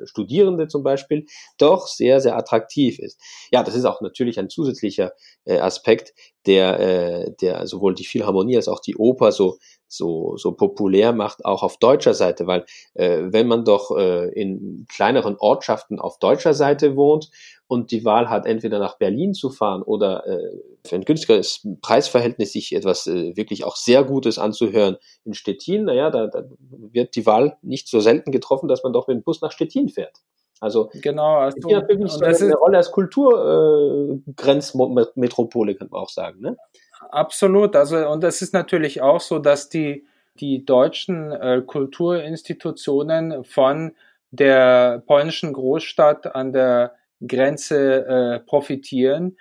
Studierende 0.06 0.68
zum 0.68 0.84
Beispiel, 0.84 1.26
doch 1.58 1.88
sehr, 1.88 2.22
sehr 2.22 2.38
attraktiv 2.38 3.00
ist. 3.00 3.20
Ja, 3.52 3.64
das 3.64 3.76
ist 3.76 3.86
auch 3.86 4.02
natürlich 4.02 4.40
ein 4.40 4.50
zusätzlicher 4.50 5.14
äh, 5.46 5.60
Aspekt, 5.60 6.14
der, 6.46 6.80
äh, 6.80 7.32
der 7.42 7.68
sowohl 7.68 7.94
die 7.94 8.06
Philharmonie 8.06 8.56
als 8.56 8.68
auch 8.68 8.80
die 8.80 8.96
Oper 8.96 9.32
so, 9.32 9.58
so, 9.88 10.38
so 10.38 10.54
populär 10.54 11.14
macht, 11.14 11.46
auch 11.46 11.64
auf 11.64 11.78
deutscher 11.78 12.14
Seite, 12.14 12.48
weil 12.48 12.66
äh, 12.94 13.24
wenn 13.26 13.48
man 13.48 13.66
doch 13.66 13.96
äh, 13.96 14.30
in 14.30 14.86
kleineren 14.90 15.36
Ortschaften 15.38 16.00
auf 16.00 16.18
deutscher 16.20 16.54
Seite 16.54 16.96
wohnt 16.96 17.30
und 17.68 17.92
die 17.92 18.04
Wahl 18.04 18.30
hat, 18.30 18.46
entweder 18.46 18.80
nach 18.80 18.98
Berlin 18.98 19.34
zu 19.34 19.50
fahren 19.50 19.84
oder 19.84 20.26
äh, 20.28 20.60
für 20.86 20.96
ein 20.96 21.06
günstigeres 21.06 21.68
Preisverhältnis 21.82 22.54
sich 22.54 22.74
etwas 22.74 23.08
äh, 23.08 23.36
wirklich 23.36 23.64
auch 23.64 23.76
sehr 23.76 24.04
Gutes 24.04 24.40
anzuhören 24.40 24.98
in 25.26 25.34
Stettin, 25.34 25.86
naja, 25.86 26.10
da, 26.10 26.28
da 26.28 26.44
wird 26.70 27.16
die 27.16 27.26
Wahl 27.26 27.58
nicht 27.62 27.88
so 27.88 28.00
selten 28.00 28.32
getroffen, 28.32 28.68
dass 28.68 28.84
man 28.84 28.94
doch 28.94 29.08
mit 29.08 29.18
dem 29.18 29.24
Bus 29.24 29.42
nach 29.42 29.52
Stettin 29.52 29.90
fährt. 29.90 30.18
Also 30.62 30.90
genau, 30.94 31.40
also, 31.40 31.58
hier 31.68 31.76
hat 31.78 31.90
wirklich 31.90 32.12
so 32.12 32.24
eine, 32.24 32.38
eine 32.38 32.56
Rolle 32.56 32.78
als 32.78 32.92
Kulturgrenzmetropole, 32.92 35.72
äh, 35.72 35.76
kann 35.76 35.88
man 35.92 36.02
auch 36.02 36.10
sagen. 36.10 36.40
Ne? 36.40 36.56
Absolut. 37.10 37.76
Also 37.76 38.08
und 38.08 38.24
es 38.24 38.44
ist 38.44 38.54
natürlich 38.54 39.02
auch 39.02 39.20
so, 39.20 39.40
dass 39.40 39.70
die 39.70 40.06
die 40.40 40.64
deutschen 40.64 41.32
äh, 41.32 41.64
Kulturinstitutionen 41.66 43.44
von 43.44 43.96
der 44.30 45.02
polnischen 45.06 45.54
Großstadt 45.54 46.36
an 46.36 46.54
der 46.54 46.94
Grenze 47.26 48.06
äh, 48.06 48.40
profitieren. 48.40 49.38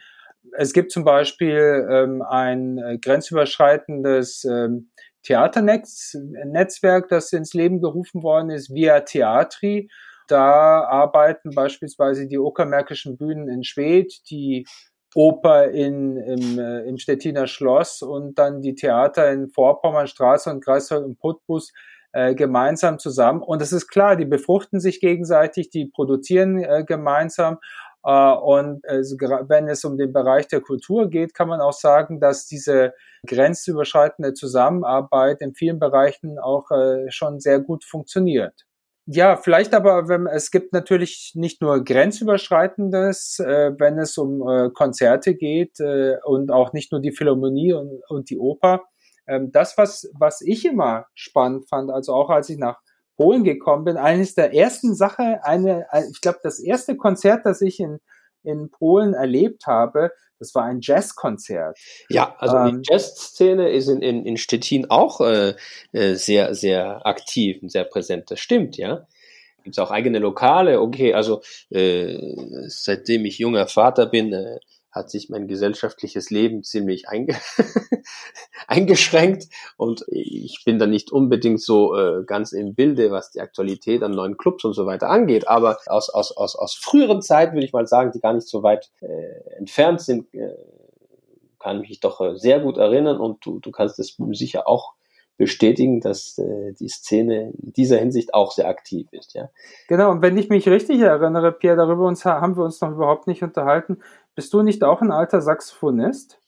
Es 0.52 0.72
gibt 0.72 0.90
zum 0.90 1.04
Beispiel 1.04 1.86
ähm, 1.90 2.22
ein 2.22 2.78
äh, 2.78 2.98
grenzüberschreitendes 2.98 4.44
ähm, 4.44 4.90
Theaternetzwerk, 5.22 7.08
das 7.08 7.32
ins 7.32 7.54
Leben 7.54 7.80
gerufen 7.80 8.22
worden 8.22 8.50
ist, 8.50 8.74
via 8.74 9.00
Theatri. 9.00 9.88
Da 10.30 10.84
arbeiten 10.84 11.50
beispielsweise 11.54 12.26
die 12.26 12.38
Uckermärkischen 12.38 13.16
Bühnen 13.16 13.48
in 13.48 13.64
Schwedt, 13.64 14.30
die 14.30 14.66
Oper 15.14 15.70
in, 15.70 16.16
im, 16.16 16.58
äh, 16.58 16.82
im 16.82 16.98
Stettiner 16.98 17.46
Schloss 17.46 18.02
und 18.02 18.38
dann 18.38 18.62
die 18.62 18.74
Theater 18.74 19.30
in 19.32 19.48
Vorpommernstraße 19.48 20.50
und 20.50 20.64
Greifswald 20.64 21.04
und 21.04 21.18
Putbus 21.18 21.72
äh, 22.12 22.34
gemeinsam 22.34 22.98
zusammen. 22.98 23.42
Und 23.42 23.60
es 23.60 23.72
ist 23.72 23.88
klar, 23.88 24.16
die 24.16 24.24
befruchten 24.24 24.78
sich 24.78 25.00
gegenseitig, 25.00 25.70
die 25.70 25.86
produzieren 25.86 26.62
äh, 26.62 26.84
gemeinsam. 26.84 27.58
Äh, 28.04 28.32
und 28.32 28.84
äh, 28.84 29.02
wenn 29.48 29.68
es 29.68 29.84
um 29.84 29.98
den 29.98 30.12
Bereich 30.12 30.46
der 30.48 30.60
Kultur 30.60 31.10
geht, 31.10 31.34
kann 31.34 31.48
man 31.48 31.60
auch 31.60 31.72
sagen, 31.72 32.20
dass 32.20 32.46
diese 32.46 32.94
grenzüberschreitende 33.26 34.34
Zusammenarbeit 34.34 35.40
in 35.40 35.54
vielen 35.54 35.78
Bereichen 35.78 36.38
auch 36.38 36.70
äh, 36.70 37.10
schon 37.10 37.40
sehr 37.40 37.60
gut 37.60 37.84
funktioniert. 37.84 38.66
Ja, 39.06 39.36
vielleicht 39.36 39.74
aber, 39.74 40.08
wenn, 40.08 40.26
es 40.26 40.50
gibt 40.50 40.72
natürlich 40.72 41.32
nicht 41.34 41.62
nur 41.62 41.82
grenzüberschreitendes, 41.82 43.40
äh, 43.40 43.72
wenn 43.78 43.98
es 43.98 44.16
um 44.18 44.46
äh, 44.48 44.70
Konzerte 44.70 45.34
geht 45.34 45.80
äh, 45.80 46.16
und 46.24 46.50
auch 46.50 46.72
nicht 46.72 46.92
nur 46.92 47.00
die 47.00 47.12
Philharmonie 47.12 47.72
und, 47.72 48.02
und 48.08 48.30
die 48.30 48.38
Oper. 48.38 48.84
Ähm, 49.26 49.50
das, 49.52 49.76
was, 49.78 50.10
was 50.18 50.40
ich 50.42 50.64
immer 50.64 51.06
spannend 51.14 51.68
fand, 51.68 51.90
also 51.90 52.12
auch 52.14 52.30
als 52.30 52.50
ich 52.50 52.58
nach 52.58 52.78
Polen 53.16 53.44
gekommen 53.44 53.84
bin, 53.84 53.96
eines 53.96 54.34
der 54.34 54.54
ersten 54.54 54.94
Sache, 54.94 55.40
eine, 55.42 55.86
ich 56.10 56.20
glaube, 56.20 56.38
das 56.42 56.58
erste 56.58 56.96
Konzert, 56.96 57.44
das 57.44 57.60
ich 57.60 57.80
in, 57.80 58.00
in 58.42 58.70
Polen 58.70 59.14
erlebt 59.14 59.66
habe, 59.66 60.10
das 60.38 60.54
war 60.54 60.64
ein 60.64 60.80
Jazzkonzert. 60.80 61.78
Ja, 62.08 62.34
also 62.38 62.56
ähm, 62.56 62.82
die 62.82 62.90
Jazzszene 62.90 63.68
ist 63.68 63.88
in, 63.88 64.00
in, 64.00 64.24
in 64.24 64.36
Stettin 64.38 64.90
auch 64.90 65.20
äh, 65.20 65.54
äh, 65.92 66.14
sehr, 66.14 66.54
sehr 66.54 67.06
aktiv 67.06 67.62
und 67.62 67.70
sehr 67.70 67.84
präsent. 67.84 68.30
Das 68.30 68.40
stimmt, 68.40 68.76
ja. 68.78 69.06
Gibt 69.62 69.76
es 69.76 69.78
auch 69.78 69.90
eigene 69.90 70.18
Lokale? 70.18 70.80
Okay, 70.80 71.12
also 71.12 71.42
äh, 71.68 72.16
seitdem 72.68 73.26
ich 73.26 73.38
junger 73.38 73.66
Vater 73.66 74.06
bin, 74.06 74.32
äh, 74.32 74.58
hat 74.92 75.10
sich 75.10 75.30
mein 75.30 75.46
gesellschaftliches 75.46 76.30
Leben 76.30 76.62
ziemlich 76.62 77.08
einge 77.08 77.36
eingeschränkt 78.66 79.48
und 79.76 80.04
ich 80.08 80.62
bin 80.64 80.78
da 80.78 80.86
nicht 80.86 81.12
unbedingt 81.12 81.60
so 81.60 81.96
äh, 81.96 82.24
ganz 82.24 82.52
im 82.52 82.74
Bilde, 82.74 83.10
was 83.10 83.30
die 83.30 83.40
Aktualität 83.40 84.02
an 84.02 84.12
neuen 84.12 84.36
Clubs 84.36 84.64
und 84.64 84.74
so 84.74 84.86
weiter 84.86 85.08
angeht. 85.08 85.48
Aber 85.48 85.78
aus, 85.86 86.10
aus, 86.10 86.36
aus, 86.36 86.56
aus 86.56 86.74
früheren 86.74 87.22
Zeiten 87.22 87.54
würde 87.54 87.66
ich 87.66 87.72
mal 87.72 87.86
sagen, 87.86 88.12
die 88.12 88.20
gar 88.20 88.34
nicht 88.34 88.48
so 88.48 88.62
weit 88.62 88.90
äh, 89.00 89.56
entfernt 89.58 90.00
sind, 90.00 90.32
äh, 90.34 90.54
kann 91.58 91.80
mich 91.80 92.00
doch 92.00 92.20
äh, 92.20 92.36
sehr 92.36 92.60
gut 92.60 92.76
erinnern 92.76 93.20
und 93.20 93.44
du, 93.44 93.60
du 93.60 93.70
kannst 93.70 93.98
es 93.98 94.16
sicher 94.32 94.68
auch 94.68 94.94
bestätigen, 95.40 96.00
dass 96.02 96.36
äh, 96.36 96.74
die 96.78 96.88
Szene 96.88 97.52
in 97.62 97.72
dieser 97.72 97.96
Hinsicht 97.96 98.34
auch 98.34 98.52
sehr 98.52 98.68
aktiv 98.68 99.08
ist. 99.10 99.32
Ja. 99.32 99.48
Genau, 99.88 100.10
und 100.10 100.20
wenn 100.20 100.36
ich 100.36 100.50
mich 100.50 100.68
richtig 100.68 101.00
erinnere, 101.00 101.50
Pierre, 101.50 101.78
darüber 101.78 102.06
uns, 102.06 102.26
haben 102.26 102.58
wir 102.58 102.64
uns 102.64 102.78
noch 102.82 102.90
überhaupt 102.90 103.26
nicht 103.26 103.42
unterhalten. 103.42 104.02
Bist 104.40 104.54
du 104.54 104.62
nicht 104.62 104.82
auch 104.84 105.02
ein 105.02 105.12
alter 105.12 105.42
Saxophonist? 105.42 106.40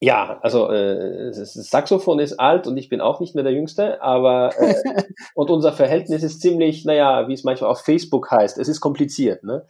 Ja, 0.00 0.38
also 0.42 0.70
äh, 0.70 1.30
das 1.30 1.54
Saxophon 1.54 2.18
ist 2.18 2.38
alt 2.38 2.66
und 2.66 2.76
ich 2.76 2.90
bin 2.90 3.00
auch 3.00 3.20
nicht 3.20 3.34
mehr 3.34 3.42
der 3.42 3.54
Jüngste, 3.54 4.02
aber 4.02 4.50
äh, 4.58 4.74
und 5.34 5.48
unser 5.48 5.72
Verhältnis 5.72 6.22
ist 6.22 6.42
ziemlich, 6.42 6.84
naja, 6.84 7.26
wie 7.26 7.32
es 7.32 7.44
manchmal 7.44 7.70
auf 7.70 7.80
Facebook 7.80 8.30
heißt, 8.30 8.58
es 8.58 8.68
ist 8.68 8.80
kompliziert. 8.80 9.44
Ne? 9.44 9.64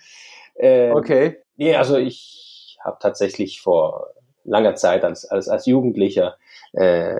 Äh, 0.56 0.90
okay. 0.90 1.36
Nee, 1.54 1.76
also 1.76 1.98
ich 1.98 2.78
habe 2.82 2.96
tatsächlich 3.00 3.60
vor 3.60 4.08
langer 4.42 4.74
Zeit 4.74 5.04
als, 5.04 5.24
als, 5.24 5.48
als 5.48 5.66
Jugendlicher 5.66 6.36
äh, 6.72 7.14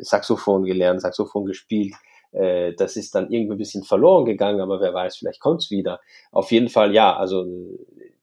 Saxophon 0.00 0.64
gelernt, 0.64 1.02
Saxophon 1.02 1.46
gespielt. 1.46 1.94
Äh, 2.32 2.72
das 2.74 2.96
ist 2.96 3.14
dann 3.14 3.30
irgendwie 3.30 3.54
ein 3.54 3.58
bisschen 3.58 3.84
verloren 3.84 4.24
gegangen, 4.24 4.60
aber 4.60 4.80
wer 4.80 4.92
weiß, 4.92 5.18
vielleicht 5.18 5.38
kommt's 5.38 5.70
wieder. 5.70 6.00
Auf 6.32 6.50
jeden 6.50 6.68
Fall 6.68 6.92
ja, 6.92 7.16
also 7.16 7.46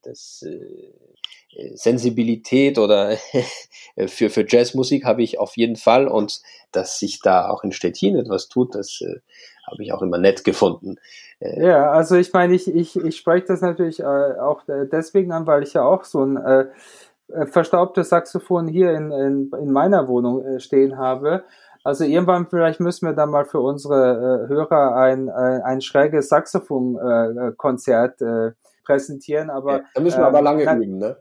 das 0.03 0.43
äh, 0.45 0.91
Sensibilität 1.73 2.77
oder 2.77 3.17
für, 4.07 4.29
für 4.29 4.45
Jazzmusik 4.47 5.05
habe 5.05 5.23
ich 5.23 5.39
auf 5.39 5.57
jeden 5.57 5.75
Fall 5.75 6.07
und 6.07 6.41
dass 6.71 6.99
sich 6.99 7.19
da 7.21 7.49
auch 7.49 7.63
in 7.63 7.71
Stettin 7.71 8.15
etwas 8.15 8.47
tut, 8.47 8.75
das 8.75 9.01
äh, 9.01 9.19
habe 9.69 9.83
ich 9.83 9.93
auch 9.93 10.01
immer 10.01 10.17
nett 10.17 10.43
gefunden. 10.43 10.97
Äh, 11.39 11.67
ja, 11.67 11.91
also 11.91 12.15
ich 12.15 12.33
meine, 12.33 12.53
ich, 12.53 12.73
ich, 12.73 12.95
ich 12.95 13.17
spreche 13.17 13.47
das 13.47 13.61
natürlich 13.61 13.99
äh, 13.99 14.03
auch 14.03 14.63
deswegen 14.67 15.31
an, 15.31 15.47
weil 15.47 15.63
ich 15.63 15.73
ja 15.73 15.83
auch 15.83 16.03
so 16.03 16.23
ein 16.23 16.37
äh, 16.37 16.65
äh 17.33 17.45
verstaubtes 17.45 18.09
Saxophon 18.09 18.67
hier 18.67 18.91
in, 18.93 19.11
in, 19.11 19.51
in 19.59 19.71
meiner 19.71 20.07
Wohnung 20.07 20.45
äh, 20.45 20.59
stehen 20.59 20.97
habe. 20.97 21.43
Also 21.83 22.03
irgendwann 22.03 22.47
vielleicht 22.47 22.79
müssen 22.79 23.07
wir 23.07 23.13
dann 23.13 23.31
mal 23.31 23.45
für 23.45 23.59
unsere 23.59 24.45
äh, 24.45 24.49
Hörer 24.49 24.95
ein, 24.95 25.29
ein, 25.29 25.61
ein 25.63 25.81
schräges 25.81 26.29
Saxophon-Konzert 26.29 28.21
äh, 28.21 28.51
präsentieren. 28.85 29.49
Aber, 29.49 29.77
ja, 29.77 29.83
da 29.95 30.01
müssen 30.01 30.19
wir 30.19 30.27
aber 30.27 30.39
ähm, 30.39 30.43
lange 30.43 30.63
üben, 30.63 30.97
ne? 30.99 31.17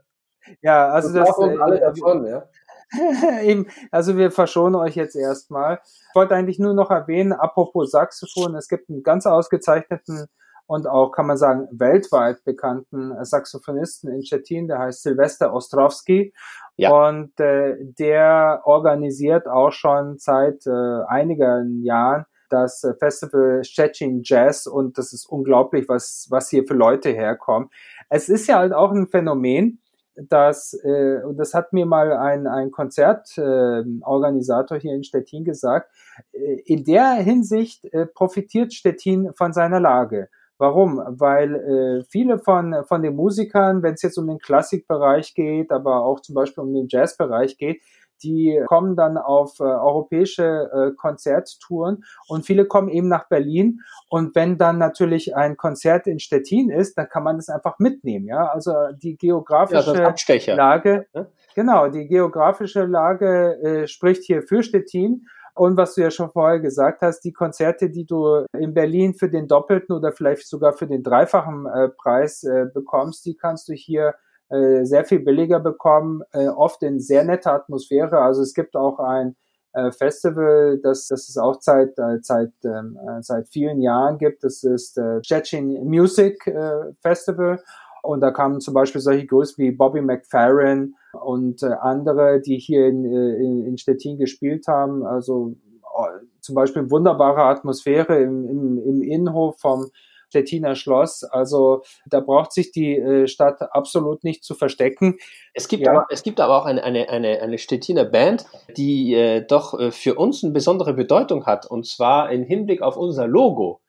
Ja, 0.62 0.88
also 0.88 1.12
das. 1.12 1.28
das 1.28 1.38
alle 1.38 1.80
davon, 1.80 2.26
ja. 2.26 2.44
Eben, 3.42 3.66
also 3.90 4.16
wir 4.16 4.30
verschonen 4.30 4.74
euch 4.74 4.96
jetzt 4.96 5.14
erstmal. 5.14 5.80
Ich 5.84 6.14
wollte 6.14 6.34
eigentlich 6.34 6.58
nur 6.58 6.74
noch 6.74 6.90
erwähnen, 6.90 7.32
apropos 7.32 7.92
Saxophon, 7.92 8.56
es 8.56 8.68
gibt 8.68 8.90
einen 8.90 9.02
ganz 9.02 9.26
ausgezeichneten 9.26 10.26
und 10.66 10.86
auch, 10.86 11.10
kann 11.10 11.26
man 11.26 11.36
sagen, 11.36 11.68
weltweit 11.72 12.44
bekannten 12.44 13.12
Saxophonisten 13.24 14.12
in 14.12 14.24
Stettin, 14.24 14.68
der 14.68 14.78
heißt 14.78 15.02
Silvester 15.02 15.52
Ostrowski. 15.52 16.32
Ja. 16.76 16.90
Und 16.90 17.38
äh, 17.40 17.76
der 17.80 18.62
organisiert 18.64 19.48
auch 19.48 19.72
schon 19.72 20.18
seit 20.18 20.66
äh, 20.66 21.02
einigen 21.08 21.82
Jahren 21.82 22.24
das 22.50 22.86
Festival 22.98 23.64
Stettin 23.64 24.22
Jazz 24.24 24.66
und 24.66 24.98
das 24.98 25.12
ist 25.12 25.26
unglaublich, 25.26 25.88
was, 25.88 26.26
was 26.30 26.50
hier 26.50 26.64
für 26.64 26.74
Leute 26.74 27.10
herkommen. 27.10 27.70
Es 28.08 28.28
ist 28.28 28.46
ja 28.46 28.58
halt 28.58 28.72
auch 28.72 28.92
ein 28.92 29.06
Phänomen, 29.06 29.80
dass, 30.28 30.74
äh, 30.84 31.22
und 31.24 31.38
das 31.38 31.54
hat 31.54 31.72
mir 31.72 31.86
mal 31.86 32.12
ein, 32.12 32.46
ein 32.46 32.70
Konzertorganisator 32.70 34.76
äh, 34.76 34.80
hier 34.80 34.94
in 34.94 35.04
Stettin 35.04 35.44
gesagt, 35.44 35.90
äh, 36.32 36.60
in 36.64 36.84
der 36.84 37.14
Hinsicht 37.14 37.86
äh, 37.86 38.06
profitiert 38.06 38.72
Stettin 38.72 39.32
von 39.34 39.52
seiner 39.52 39.80
Lage. 39.80 40.28
Warum? 40.58 41.02
Weil 41.06 41.54
äh, 41.54 42.04
viele 42.04 42.38
von, 42.38 42.84
von 42.84 43.02
den 43.02 43.16
Musikern, 43.16 43.82
wenn 43.82 43.94
es 43.94 44.02
jetzt 44.02 44.18
um 44.18 44.26
den 44.26 44.38
Klassikbereich 44.38 45.34
geht, 45.34 45.72
aber 45.72 46.04
auch 46.04 46.20
zum 46.20 46.34
Beispiel 46.34 46.62
um 46.62 46.74
den 46.74 46.86
Jazzbereich 46.86 47.56
geht, 47.56 47.80
die 48.22 48.60
kommen 48.66 48.96
dann 48.96 49.16
auf 49.16 49.60
äh, 49.60 49.64
europäische 49.64 50.70
äh, 50.72 50.94
Konzerttouren 50.96 52.04
und 52.28 52.44
viele 52.44 52.66
kommen 52.66 52.88
eben 52.88 53.08
nach 53.08 53.28
Berlin. 53.28 53.80
Und 54.08 54.34
wenn 54.34 54.58
dann 54.58 54.78
natürlich 54.78 55.36
ein 55.36 55.56
Konzert 55.56 56.06
in 56.06 56.18
Stettin 56.18 56.70
ist, 56.70 56.96
dann 56.98 57.08
kann 57.08 57.24
man 57.24 57.36
das 57.36 57.48
einfach 57.48 57.78
mitnehmen, 57.78 58.26
ja, 58.26 58.48
also 58.48 58.72
die 58.94 59.16
geografische 59.16 59.94
ja, 59.94 60.54
Lage, 60.54 61.06
ne? 61.14 61.26
genau, 61.54 61.88
die 61.88 62.06
geografische 62.06 62.84
Lage 62.84 63.58
äh, 63.62 63.86
spricht 63.86 64.24
hier 64.24 64.42
für 64.42 64.62
Stettin. 64.62 65.26
Und 65.54 65.76
was 65.76 65.94
du 65.94 66.00
ja 66.00 66.10
schon 66.10 66.30
vorher 66.30 66.60
gesagt 66.60 67.02
hast, 67.02 67.20
die 67.20 67.32
Konzerte, 67.32 67.90
die 67.90 68.06
du 68.06 68.46
in 68.56 68.72
Berlin 68.72 69.14
für 69.14 69.28
den 69.28 69.48
doppelten 69.48 69.94
oder 69.94 70.12
vielleicht 70.12 70.48
sogar 70.48 70.72
für 70.72 70.86
den 70.86 71.02
dreifachen 71.02 71.66
äh, 71.66 71.88
Preis 71.88 72.44
äh, 72.44 72.66
bekommst, 72.72 73.26
die 73.26 73.36
kannst 73.36 73.68
du 73.68 73.74
hier 73.74 74.14
äh, 74.50 74.84
sehr 74.84 75.04
viel 75.04 75.20
billiger 75.20 75.60
bekommen, 75.60 76.22
äh, 76.32 76.48
oft 76.48 76.82
in 76.82 77.00
sehr 77.00 77.24
netter 77.24 77.52
Atmosphäre. 77.52 78.20
Also 78.20 78.42
es 78.42 78.54
gibt 78.54 78.76
auch 78.76 78.98
ein 78.98 79.36
äh, 79.72 79.92
Festival, 79.92 80.78
das, 80.82 81.06
das 81.06 81.28
es 81.28 81.38
auch 81.38 81.60
seit, 81.60 81.98
äh, 81.98 82.18
seit, 82.22 82.52
ähm, 82.64 82.98
äh, 83.08 83.22
seit 83.22 83.48
vielen 83.48 83.80
Jahren 83.80 84.18
gibt. 84.18 84.42
Das 84.42 84.64
ist 84.64 84.98
äh, 84.98 85.20
Chechen 85.22 85.84
Music 85.84 86.46
äh, 86.46 86.92
Festival. 87.00 87.62
Und 88.02 88.20
da 88.22 88.30
kamen 88.30 88.60
zum 88.60 88.74
Beispiel 88.74 89.00
solche 89.00 89.26
Größen 89.26 89.62
wie 89.62 89.72
Bobby 89.72 90.00
McFerrin 90.00 90.94
und 91.22 91.62
äh, 91.62 91.74
andere, 91.80 92.40
die 92.40 92.58
hier 92.58 92.86
in, 92.86 93.04
äh, 93.04 93.36
in, 93.36 93.66
in 93.66 93.78
Stettin 93.78 94.18
gespielt 94.18 94.66
haben. 94.66 95.04
Also 95.04 95.54
oh, 95.82 96.06
zum 96.40 96.54
Beispiel 96.54 96.90
wunderbare 96.90 97.44
Atmosphäre 97.44 98.20
im, 98.20 98.48
im, 98.48 98.78
im 98.78 99.02
Innenhof 99.02 99.60
vom 99.60 99.90
Stettiner 100.30 100.76
Schloss. 100.76 101.24
Also 101.24 101.82
da 102.06 102.20
braucht 102.20 102.52
sich 102.52 102.70
die 102.70 102.96
äh, 102.96 103.26
Stadt 103.26 103.60
absolut 103.72 104.22
nicht 104.22 104.44
zu 104.44 104.54
verstecken. 104.54 105.16
Es 105.54 105.66
gibt, 105.66 105.84
ja. 105.84 105.92
aber, 105.92 106.06
es 106.10 106.22
gibt 106.22 106.40
aber 106.40 106.56
auch 106.56 106.64
eine, 106.64 106.84
eine, 106.84 107.08
eine, 107.08 107.42
eine 107.42 107.58
Stettiner 107.58 108.04
Band, 108.04 108.46
die 108.76 109.12
äh, 109.14 109.44
doch 109.44 109.78
äh, 109.78 109.90
für 109.90 110.14
uns 110.14 110.44
eine 110.44 110.52
besondere 110.52 110.94
Bedeutung 110.94 111.46
hat, 111.46 111.66
und 111.66 111.86
zwar 111.86 112.30
im 112.30 112.44
Hinblick 112.44 112.80
auf 112.80 112.96
unser 112.96 113.26
Logo. 113.26 113.80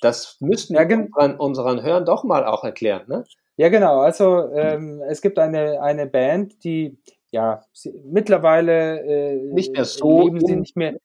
Das 0.00 0.38
müssten 0.40 0.74
wir 0.74 0.88
ja, 0.88 0.96
unseren, 0.96 1.36
unseren 1.38 1.82
Hörern 1.82 2.06
doch 2.06 2.24
mal 2.24 2.46
auch 2.46 2.64
erklären, 2.64 3.04
ne? 3.06 3.24
Ja, 3.58 3.68
genau. 3.68 4.00
Also 4.00 4.50
ähm, 4.54 5.02
es 5.06 5.20
gibt 5.20 5.38
eine, 5.38 5.82
eine 5.82 6.06
Band, 6.06 6.64
die 6.64 6.98
ja 7.30 7.62
sie, 7.72 7.92
mittlerweile 8.04 9.00
äh, 9.00 9.36
nicht 9.52 9.72
mehr 9.72 9.84
so 9.84 10.24
leben 10.24 10.44
sie 10.44 10.56
nicht 10.56 10.76
mehr 10.76 10.96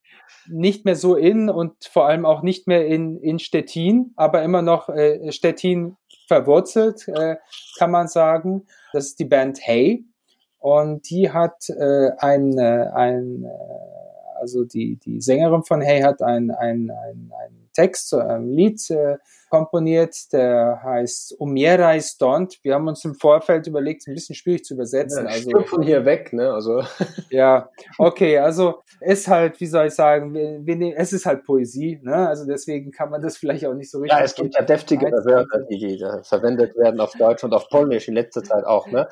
nicht 0.48 0.86
mehr 0.86 0.96
so 0.96 1.16
in 1.16 1.50
und 1.50 1.86
vor 1.86 2.08
allem 2.08 2.26
auch 2.26 2.42
nicht 2.42 2.68
mehr 2.68 2.86
in, 2.86 3.18
in 3.18 3.40
Stettin, 3.40 4.14
aber 4.16 4.44
immer 4.44 4.62
noch 4.62 4.90
äh, 4.90 5.32
Stettin 5.32 5.98
verwurzelt, 6.28 7.08
äh, 7.08 7.38
kann 7.78 7.92
man 7.92 8.08
sagen. 8.08 8.66
Das 8.94 9.08
ist 9.08 9.20
die 9.20 9.26
Band 9.26 9.60
Hey 9.62 10.06
und 10.60 11.10
die 11.10 11.32
hat 11.32 11.70
äh, 11.70 12.12
ein, 12.18 12.58
äh, 12.58 12.90
ein 12.94 13.44
äh, 13.44 14.40
also 14.40 14.64
die, 14.64 14.98
die 14.98 15.22
Sängerin 15.22 15.64
von 15.64 15.82
Hey 15.82 16.02
hat 16.02 16.22
ein, 16.22 16.52
ein, 16.52 16.92
ein, 16.92 17.32
ein 17.40 17.65
Text 17.76 18.10
zu 18.10 18.18
einem 18.18 18.50
Lied 18.50 18.90
äh, 18.90 19.18
komponiert, 19.50 20.16
der 20.34 20.82
heißt 20.84 21.36
Umiera 21.40 21.94
ist 21.94 22.22
Don't. 22.22 22.58
Wir 22.64 22.74
haben 22.74 22.88
uns 22.88 23.06
im 23.06 23.16
Vorfeld 23.16 23.68
überlegt, 23.68 24.02
es 24.02 24.08
ein 24.08 24.14
bisschen 24.14 24.36
schwierig 24.36 24.66
zu 24.66 24.74
übersetzen. 24.74 25.26
Ja, 25.26 25.32
also 25.32 25.62
von 25.62 25.82
hier 25.82 26.04
weg, 26.06 26.34
ne? 26.34 26.52
Also 26.52 26.82
ja, 27.30 27.70
okay, 27.98 28.40
also 28.40 28.82
ist 29.00 29.28
halt, 29.28 29.60
wie 29.62 29.68
soll 29.68 29.88
ich 29.88 29.94
sagen, 29.94 30.34
wir, 30.34 30.66
wir, 30.66 30.98
es 30.98 31.14
ist 31.14 31.26
halt 31.26 31.44
Poesie, 31.44 32.00
ne? 32.04 32.28
Also 32.28 32.46
deswegen 32.46 32.92
kann 32.92 33.10
man 33.10 33.22
das 33.22 33.38
vielleicht 33.38 33.66
auch 33.66 33.74
nicht 33.74 33.92
so 33.92 34.00
richtig. 34.00 34.18
Ja, 34.18 34.26
es 34.26 34.36
gibt 34.36 34.56
ja 34.56 34.62
deftige 34.62 35.06
Wörter, 35.06 35.62
die 35.70 36.04
verwendet 36.24 36.76
werden 36.76 37.00
auf 37.00 37.14
Deutsch 37.14 37.44
und 37.44 37.54
auf 37.54 37.70
Polnisch 37.70 38.08
in 38.08 38.16
letzter 38.16 38.44
Zeit 38.44 38.66
auch, 38.66 38.88
ne? 38.88 39.08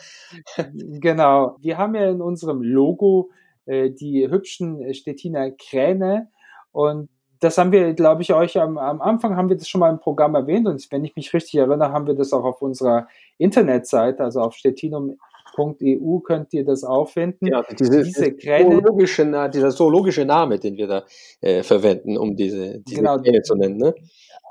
genau. 0.74 1.58
Wir 1.62 1.78
haben 1.78 1.96
ja 1.96 2.10
in 2.10 2.22
unserem 2.22 2.62
Logo 2.62 3.30
äh, 3.66 3.92
die 3.92 4.28
hübschen 4.30 4.94
Stettiner 4.94 5.52
Kräne 5.52 6.30
und 6.72 7.10
das 7.44 7.58
haben 7.58 7.72
wir, 7.72 7.94
glaube 7.94 8.22
ich, 8.22 8.34
euch 8.34 8.60
am, 8.60 8.78
am, 8.78 9.02
Anfang 9.02 9.36
haben 9.36 9.50
wir 9.50 9.58
das 9.58 9.68
schon 9.68 9.80
mal 9.80 9.90
im 9.90 10.00
Programm 10.00 10.36
erwähnt 10.36 10.68
und 10.68 10.86
wenn 10.92 11.04
ich 11.04 11.16
mich 11.16 11.34
richtig 11.34 11.56
erinnere, 11.56 11.92
haben 11.92 12.08
wir 12.08 12.14
das 12.14 12.34
auch 12.34 12.44
auf 12.44 12.62
unserer 12.62 13.08
Internetseite, 13.38 14.24
also 14.24 14.42
auf 14.42 14.56
stettinum.eu 14.56 16.20
könnt 16.20 16.54
ihr 16.54 16.66
das 16.66 16.84
auch 16.84 17.10
finden. 17.10 17.48
Ja, 17.48 17.64
diese, 17.78 18.04
diese 18.04 18.38
zoologische, 18.38 19.50
dieser 19.54 19.72
zoologische 19.72 20.26
Name, 20.26 20.60
den 20.60 20.78
wir 20.78 20.88
da 20.88 21.04
äh, 21.42 21.64
verwenden, 21.64 22.18
um 22.18 22.36
diese, 22.36 22.80
diese 22.80 23.02
genau, 23.02 23.18
Kräne 23.18 23.42
zu 23.42 23.56
nennen. 23.56 23.78
Ne? 23.78 23.94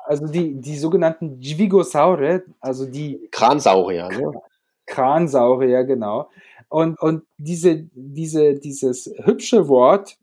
Also 0.05 0.27
die, 0.27 0.61
die 0.61 0.77
sogenannten 0.77 1.41
Dvigosaure, 1.41 2.43
also 2.61 2.87
die 2.87 3.29
Kransaurier. 3.31 4.09
Ne? 4.09 4.33
Kransaurier, 4.87 5.85
genau. 5.85 6.29
Und, 6.73 6.99
und 7.03 7.25
diese, 7.37 7.87
diese, 7.93 8.55
dieses 8.55 9.13
hübsche 9.19 9.69
Wort, 9.69 10.17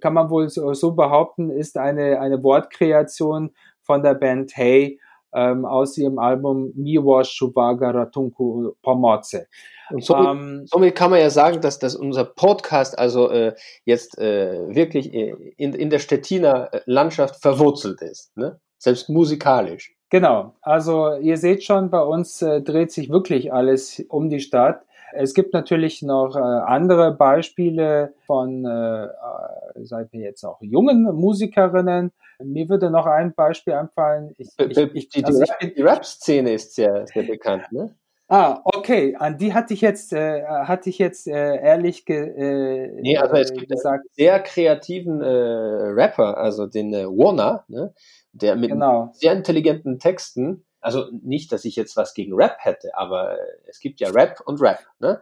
kann 0.00 0.14
man 0.14 0.30
wohl 0.30 0.48
so, 0.48 0.72
so 0.72 0.92
behaupten, 0.92 1.50
ist 1.50 1.76
eine, 1.76 2.20
eine 2.20 2.44
Wortkreation 2.44 3.50
von 3.82 4.04
der 4.04 4.14
Band 4.14 4.56
Hey 4.56 5.00
ähm, 5.34 5.64
aus 5.64 5.98
ihrem 5.98 6.20
Album 6.20 6.72
Miłość 6.76 7.32
Shubaga 7.32 7.90
Ratunku 7.90 8.74
Pomoce. 8.82 9.48
Und 9.90 10.04
somit, 10.04 10.28
ähm, 10.28 10.66
somit 10.66 10.94
kann 10.94 11.10
man 11.10 11.18
ja 11.18 11.30
sagen, 11.30 11.60
dass, 11.60 11.80
dass 11.80 11.96
unser 11.96 12.24
Podcast 12.24 12.96
also 12.96 13.28
äh, 13.30 13.56
jetzt 13.84 14.16
äh, 14.16 14.72
wirklich 14.72 15.12
äh, 15.12 15.34
in, 15.56 15.74
in 15.74 15.90
der 15.90 15.98
Stettiner 15.98 16.72
äh, 16.72 16.80
Landschaft 16.86 17.42
verwurzelt 17.42 18.00
ist, 18.00 18.36
ne? 18.36 18.60
selbst 18.78 19.08
musikalisch. 19.08 19.96
Genau, 20.10 20.54
also 20.62 21.16
ihr 21.16 21.36
seht 21.36 21.64
schon, 21.64 21.90
bei 21.90 22.00
uns 22.00 22.40
äh, 22.42 22.62
dreht 22.62 22.92
sich 22.92 23.10
wirklich 23.10 23.52
alles 23.52 24.04
um 24.08 24.30
die 24.30 24.38
Stadt. 24.38 24.85
Es 25.12 25.34
gibt 25.34 25.52
natürlich 25.52 26.02
noch 26.02 26.36
äh, 26.36 26.40
andere 26.40 27.12
Beispiele 27.12 28.14
von, 28.26 28.64
äh, 28.64 29.04
äh 29.06 29.84
sagen 29.84 30.08
wir 30.12 30.20
jetzt 30.20 30.44
auch 30.44 30.60
jungen 30.60 31.02
Musikerinnen. 31.02 32.12
Mir 32.42 32.68
würde 32.68 32.90
noch 32.90 33.06
ein 33.06 33.34
Beispiel 33.34 33.74
einfallen. 33.74 34.34
Ich, 34.36 34.50
ich, 34.58 34.76
ich, 34.94 35.08
die, 35.08 35.24
also 35.24 35.44
die, 35.62 35.74
die 35.74 35.82
Rap-Szene 35.82 36.52
ist 36.52 36.74
sehr, 36.74 37.06
sehr 37.06 37.22
bekannt, 37.22 37.64
ne? 37.70 37.94
Ah, 38.28 38.60
okay. 38.64 39.14
An 39.18 39.38
die 39.38 39.54
hatte 39.54 39.72
ich 39.72 39.80
jetzt, 39.80 40.12
äh, 40.12 40.42
hatte 40.44 40.90
ich 40.90 40.98
jetzt 40.98 41.28
äh, 41.28 41.62
ehrlich 41.62 42.04
ge, 42.04 42.16
äh, 42.16 43.00
nee, 43.00 43.16
also 43.16 43.36
es 43.36 43.52
gibt 43.52 43.70
gesagt. 43.70 44.00
einen 44.00 44.08
sehr 44.16 44.40
kreativen 44.40 45.22
äh, 45.22 45.26
Rapper, 45.28 46.36
also 46.36 46.66
den 46.66 46.92
äh, 46.92 47.06
Warner, 47.06 47.64
ne? 47.68 47.94
der 48.32 48.56
mit 48.56 48.70
genau. 48.70 49.10
sehr 49.12 49.32
intelligenten 49.32 50.00
Texten 50.00 50.64
also 50.86 51.08
nicht, 51.10 51.50
dass 51.50 51.64
ich 51.64 51.74
jetzt 51.74 51.96
was 51.96 52.14
gegen 52.14 52.32
Rap 52.32 52.58
hätte, 52.60 52.96
aber 52.96 53.36
es 53.66 53.80
gibt 53.80 53.98
ja 53.98 54.08
Rap 54.10 54.40
und 54.44 54.60
Rap, 54.62 54.78
ne? 55.00 55.20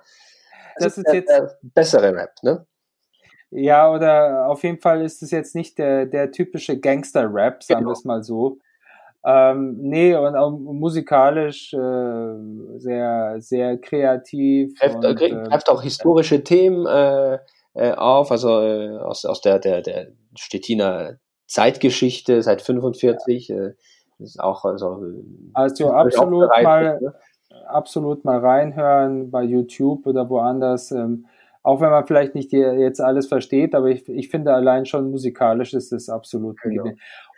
Das, 0.77 0.96
das 0.96 0.98
ist, 0.98 1.07
ist 1.07 1.14
jetzt 1.14 1.57
bessere 1.62 2.14
Rap, 2.14 2.35
ne? 2.42 2.66
Ja, 3.50 3.90
oder 3.90 4.46
auf 4.48 4.62
jeden 4.62 4.79
Fall 4.79 5.03
ist 5.03 5.22
es 5.22 5.31
jetzt 5.31 5.55
nicht 5.55 5.79
der, 5.79 6.05
der 6.05 6.33
typische 6.33 6.79
Gangster-Rap, 6.79 7.62
sagen 7.62 7.81
genau. 7.81 7.90
wir 7.90 7.92
es 7.94 8.05
mal 8.05 8.22
so. 8.22 8.59
Ähm, 9.24 9.79
nee, 9.81 10.14
und 10.14 10.37
auch 10.37 10.50
musikalisch 10.50 11.72
äh, 11.72 12.79
sehr, 12.79 13.37
sehr 13.38 13.79
kreativ. 13.79 14.79
Greift, 14.79 14.96
und, 14.96 15.22
äh, 15.22 15.31
greift 15.31 15.70
auch 15.70 15.83
historische 15.83 16.44
Themen 16.44 16.87
äh, 16.87 17.38
äh, 17.72 17.92
auf, 17.92 18.31
also 18.31 18.61
äh, 18.61 18.98
aus, 18.98 19.24
aus 19.24 19.40
der, 19.40 19.61
der, 19.61 19.81
der 19.81 20.09
Stettiner 20.37 21.20
Zeitgeschichte 21.46 22.42
seit 22.42 22.61
45. 22.61 23.50
Äh, 24.18 24.24
ist 24.24 24.40
auch 24.40 24.64
also, 24.64 25.05
also 25.53 25.90
absolut 25.90 26.50
mal, 26.62 27.00
ne? 27.00 27.14
absolut 27.68 28.24
mal 28.24 28.38
reinhören 28.38 29.31
bei 29.31 29.42
YouTube 29.42 30.07
oder 30.07 30.29
woanders. 30.29 30.90
Ähm, 30.90 31.27
auch 31.62 31.81
wenn 31.81 31.90
man 31.90 32.07
vielleicht 32.07 32.35
nicht 32.35 32.53
jetzt 32.53 33.00
alles 33.00 33.27
versteht, 33.27 33.74
aber 33.74 33.88
ich, 33.88 34.07
ich 34.09 34.29
finde 34.29 34.53
allein 34.53 34.85
schon 34.85 35.11
musikalisch 35.11 35.72
ist 35.72 35.92
es 35.92 36.11
absolut 36.11 36.61
genau. 36.61 36.90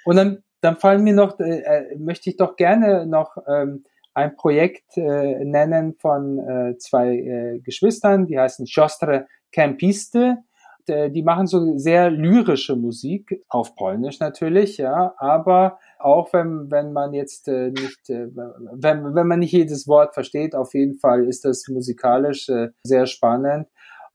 Und 0.04 0.16
dann, 0.16 0.42
dann 0.60 0.76
fallen 0.76 1.04
mir 1.04 1.14
noch, 1.14 1.38
äh, 1.38 1.60
äh, 1.60 1.96
möchte 1.96 2.30
ich 2.30 2.36
doch 2.36 2.56
gerne 2.56 3.06
noch 3.06 3.36
ähm, 3.46 3.84
ein 4.14 4.34
Projekt 4.34 4.96
äh, 4.96 5.44
nennen 5.44 5.94
von 5.94 6.38
äh, 6.38 6.76
zwei 6.78 7.16
äh, 7.16 7.60
Geschwistern, 7.60 8.26
die 8.26 8.38
heißen 8.38 8.66
Siostre 8.66 9.26
Campiste. 9.52 10.38
Die 10.88 11.22
machen 11.22 11.46
so 11.46 11.76
sehr 11.78 12.10
lyrische 12.10 12.76
Musik, 12.76 13.42
auf 13.48 13.74
Polnisch 13.74 14.20
natürlich, 14.20 14.78
ja, 14.78 15.14
aber 15.18 15.78
auch 15.98 16.32
wenn, 16.32 16.70
wenn 16.70 16.92
man 16.92 17.12
jetzt 17.12 17.48
äh, 17.48 17.70
nicht, 17.70 18.10
äh, 18.10 18.28
wenn, 18.34 19.14
wenn 19.14 19.26
man 19.26 19.40
nicht 19.40 19.52
jedes 19.52 19.88
Wort 19.88 20.14
versteht, 20.14 20.54
auf 20.54 20.74
jeden 20.74 20.98
Fall 20.98 21.26
ist 21.26 21.44
das 21.44 21.66
musikalisch 21.68 22.48
äh, 22.48 22.68
sehr 22.84 23.06
spannend 23.06 23.68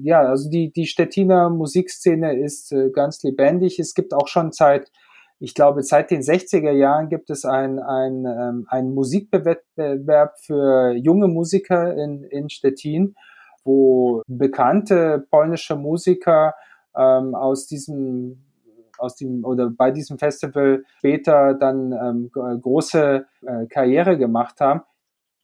ja, 0.03 0.21
also 0.21 0.49
die, 0.49 0.71
die 0.71 0.85
Stettiner 0.85 1.49
Musikszene 1.49 2.39
ist 2.39 2.71
äh, 2.71 2.89
ganz 2.89 3.23
lebendig. 3.23 3.79
Es 3.79 3.93
gibt 3.93 4.13
auch 4.13 4.27
schon 4.27 4.51
seit, 4.51 4.91
ich 5.39 5.53
glaube, 5.53 5.83
seit 5.83 6.11
den 6.11 6.21
60er 6.21 6.71
Jahren 6.71 7.09
gibt 7.09 7.29
es 7.29 7.45
ein, 7.45 7.79
ein, 7.79 8.25
ähm, 8.25 8.65
ein 8.69 8.93
Musikwettbewerb 8.93 10.37
für 10.39 10.93
junge 10.93 11.27
Musiker 11.27 11.95
in, 11.95 12.23
in 12.23 12.49
Stettin, 12.49 13.15
wo 13.63 14.21
bekannte 14.27 15.25
polnische 15.29 15.75
Musiker 15.75 16.53
ähm, 16.95 17.35
aus 17.35 17.67
diesem 17.67 18.43
aus 18.97 19.15
dem 19.15 19.43
oder 19.43 19.69
bei 19.69 19.91
diesem 19.91 20.19
Festival 20.19 20.83
später 20.97 21.55
dann 21.55 21.91
ähm, 21.91 22.31
große 22.61 23.25
äh, 23.45 23.65
Karriere 23.65 24.17
gemacht 24.17 24.61
haben. 24.61 24.81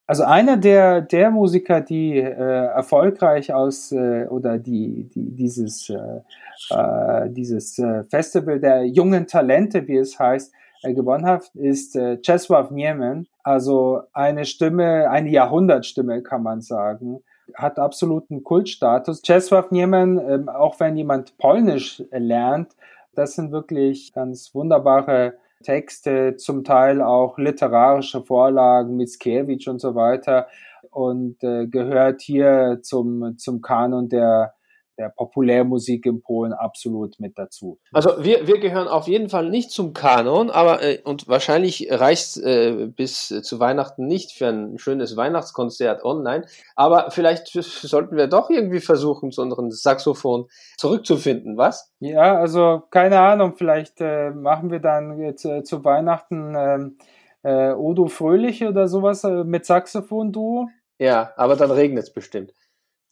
Also 0.09 0.23
einer 0.23 0.55
der, 0.55 1.01
der 1.01 1.31
Musiker, 1.31 1.81
die 1.81 2.17
äh, 2.17 2.29
erfolgreich 2.31 3.53
aus 3.53 3.91
äh, 3.91 4.25
oder 4.29 4.57
die, 4.57 5.09
die 5.13 5.35
dieses, 5.35 5.89
äh, 5.89 6.21
äh, 6.69 7.29
dieses 7.29 7.77
äh, 7.77 8.05
Festival 8.05 8.61
der 8.61 8.85
jungen 8.85 9.27
Talente, 9.27 9.85
wie 9.85 9.97
es 9.97 10.17
heißt, 10.17 10.53
äh, 10.83 10.93
gewonnen 10.93 11.25
hat, 11.25 11.51
ist 11.55 11.97
äh, 11.97 12.19
Czesław 12.21 12.71
Niemen. 12.71 13.27
Also 13.43 14.03
eine 14.13 14.45
Stimme, 14.45 15.09
eine 15.09 15.29
Jahrhundertstimme 15.29 16.23
kann 16.23 16.41
man 16.41 16.61
sagen, 16.61 17.21
hat 17.55 17.79
absoluten 17.79 18.43
Kultstatus. 18.43 19.21
Czesław 19.21 19.71
Niemen, 19.71 20.17
äh, 20.19 20.49
auch 20.49 20.79
wenn 20.79 20.97
jemand 20.97 21.37
Polnisch 21.37 22.03
lernt, 22.11 22.75
das 23.15 23.35
sind 23.35 23.51
wirklich 23.51 24.13
ganz 24.13 24.53
wunderbare 24.53 25.33
Texte, 25.63 26.35
zum 26.37 26.63
Teil 26.63 27.01
auch 27.01 27.37
literarische 27.37 28.21
Vorlagen, 28.23 28.95
Mickiewicz 28.95 29.67
und 29.67 29.79
so 29.79 29.95
weiter 29.95 30.47
und 30.91 31.43
äh, 31.43 31.67
gehört 31.67 32.21
hier 32.21 32.79
zum, 32.81 33.37
zum 33.37 33.61
Kanon 33.61 34.09
der, 34.09 34.53
der 34.97 35.09
Populärmusik 35.09 36.05
in 36.05 36.21
Polen 36.21 36.53
absolut 36.53 37.19
mit 37.19 37.37
dazu. 37.37 37.79
Also 37.91 38.23
wir, 38.23 38.47
wir 38.47 38.59
gehören 38.59 38.87
auf 38.87 39.07
jeden 39.07 39.29
Fall 39.29 39.49
nicht 39.49 39.71
zum 39.71 39.93
Kanon, 39.93 40.49
aber 40.49 40.81
äh, 40.83 40.99
und 41.03 41.27
wahrscheinlich 41.27 41.87
reicht 41.91 42.37
äh, 42.37 42.87
bis 42.87 43.27
zu 43.27 43.59
Weihnachten 43.59 44.07
nicht 44.07 44.31
für 44.31 44.47
ein 44.47 44.77
schönes 44.77 45.15
Weihnachtskonzert 45.15 46.03
online. 46.03 46.45
Aber 46.75 47.11
vielleicht 47.11 47.47
sollten 47.47 48.15
wir 48.15 48.27
doch 48.27 48.49
irgendwie 48.49 48.79
versuchen, 48.79 49.31
zu 49.31 49.41
unserem 49.41 49.71
Saxophon 49.71 50.47
zurückzufinden, 50.77 51.57
was? 51.57 51.91
Ja, 51.99 52.37
also 52.37 52.83
keine 52.91 53.19
Ahnung, 53.19 53.53
vielleicht 53.57 54.01
äh, 54.01 54.31
machen 54.31 54.71
wir 54.71 54.79
dann 54.79 55.19
jetzt, 55.19 55.45
äh, 55.45 55.63
zu 55.63 55.83
Weihnachten 55.83 56.55
ähm, 56.55 56.97
äh, 57.43 57.71
Odo 57.73 58.07
Fröhliche 58.07 58.69
oder 58.69 58.87
sowas 58.87 59.23
äh, 59.23 59.43
mit 59.43 59.65
Saxophon-Duo. 59.65 60.69
Ja, 60.99 61.31
aber 61.37 61.55
dann 61.55 61.71
regnet 61.71 62.03
es 62.03 62.13
bestimmt. 62.13 62.53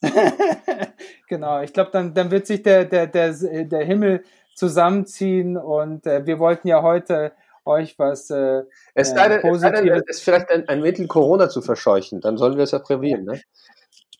genau, 1.27 1.61
ich 1.61 1.73
glaube, 1.73 1.91
dann, 1.91 2.13
dann 2.13 2.31
wird 2.31 2.47
sich 2.47 2.63
der, 2.63 2.85
der, 2.85 3.07
der, 3.07 3.33
der 3.33 3.85
Himmel 3.85 4.23
zusammenziehen 4.53 5.57
und 5.57 6.05
äh, 6.07 6.25
wir 6.25 6.39
wollten 6.39 6.67
ja 6.67 6.81
heute 6.81 7.33
euch 7.65 7.97
was 7.97 8.29
äh, 8.29 8.63
es 8.93 9.09
sei 9.09 9.27
denn, 9.27 9.41
Positives. 9.41 10.03
Es 10.07 10.17
ist 10.17 10.23
vielleicht 10.23 10.49
ein, 10.49 10.67
ein 10.69 10.81
Mittel, 10.81 11.07
Corona 11.07 11.49
zu 11.49 11.61
verscheuchen, 11.61 12.21
dann 12.21 12.37
sollen 12.37 12.57
wir 12.57 12.63
es 12.63 12.71
ja 12.71 12.79
prävieren, 12.79 13.25
ne? 13.25 13.41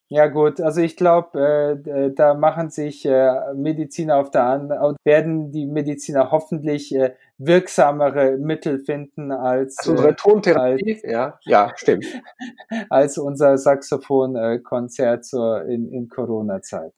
Ja 0.08 0.28
gut, 0.28 0.62
also 0.62 0.82
ich 0.82 0.98
glaube, 0.98 1.82
äh, 1.84 2.14
da 2.14 2.36
machen 2.36 2.70
sich 2.70 3.06
äh, 3.06 3.54
Mediziner 3.56 4.18
auf 4.18 4.30
der 4.30 4.44
anderen, 4.44 4.96
werden 5.04 5.52
die 5.52 5.66
Mediziner 5.66 6.30
hoffentlich 6.30 6.94
äh, 6.94 7.16
wirksamere 7.40 8.38
Mittel 8.38 8.78
finden 8.78 9.32
als, 9.32 9.80
also 9.80 9.94
unsere 9.94 10.16
Tontherapie. 10.16 10.94
Als, 10.94 11.12
ja, 11.12 11.40
ja, 11.42 11.72
stimmt. 11.76 12.06
als 12.92 13.18
unser 13.18 13.58
Saxophonkonzert 13.58 15.26
zur 15.26 15.64
in, 15.66 15.92
in 15.92 16.08
Corona-Zeit. 16.08 16.94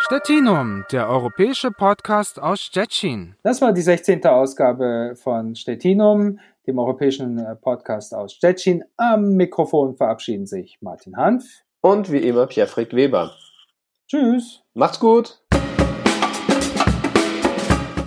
Stettinum, 0.00 0.84
der 0.92 1.08
europäische 1.08 1.70
Podcast 1.70 2.40
aus 2.40 2.60
Stettin. 2.60 3.36
Das 3.42 3.62
war 3.62 3.72
die 3.72 3.82
16. 3.82 4.26
Ausgabe 4.26 5.14
von 5.14 5.54
Stettinum, 5.54 6.38
dem 6.66 6.78
europäischen 6.78 7.42
Podcast 7.62 8.14
aus 8.14 8.34
Stettin. 8.34 8.84
Am 8.98 9.36
Mikrofon 9.36 9.96
verabschieden 9.96 10.46
sich 10.46 10.78
Martin 10.82 11.16
Hanf 11.16 11.64
und 11.80 12.10
wie 12.10 12.18
immer 12.18 12.46
Pierre-Frick 12.46 12.94
Weber. 12.94 13.34
Tschüss. 14.08 14.60
Macht's 14.74 15.00
gut. 15.00 15.38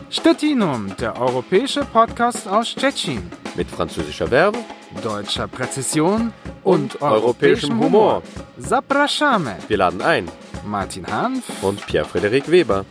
Stettinum, 0.10 0.96
der 1.00 1.20
europäische 1.20 1.84
Podcast 1.86 2.48
aus 2.48 2.70
Stettin. 2.70 3.32
Mit 3.56 3.68
französischer 3.70 4.28
Verbe, 4.28 4.60
deutscher 5.02 5.48
Präzision 5.48 6.34
und, 6.64 6.96
und 6.96 7.02
europäischem 7.02 7.80
Humor. 7.80 8.22
Zapraszamy. 8.60 9.56
Wir 9.68 9.78
laden 9.78 10.02
ein. 10.02 10.30
Martin 10.66 11.06
Hanf 11.08 11.64
und 11.64 11.86
Pierre-Frederik 11.86 12.50
Weber. 12.50 12.86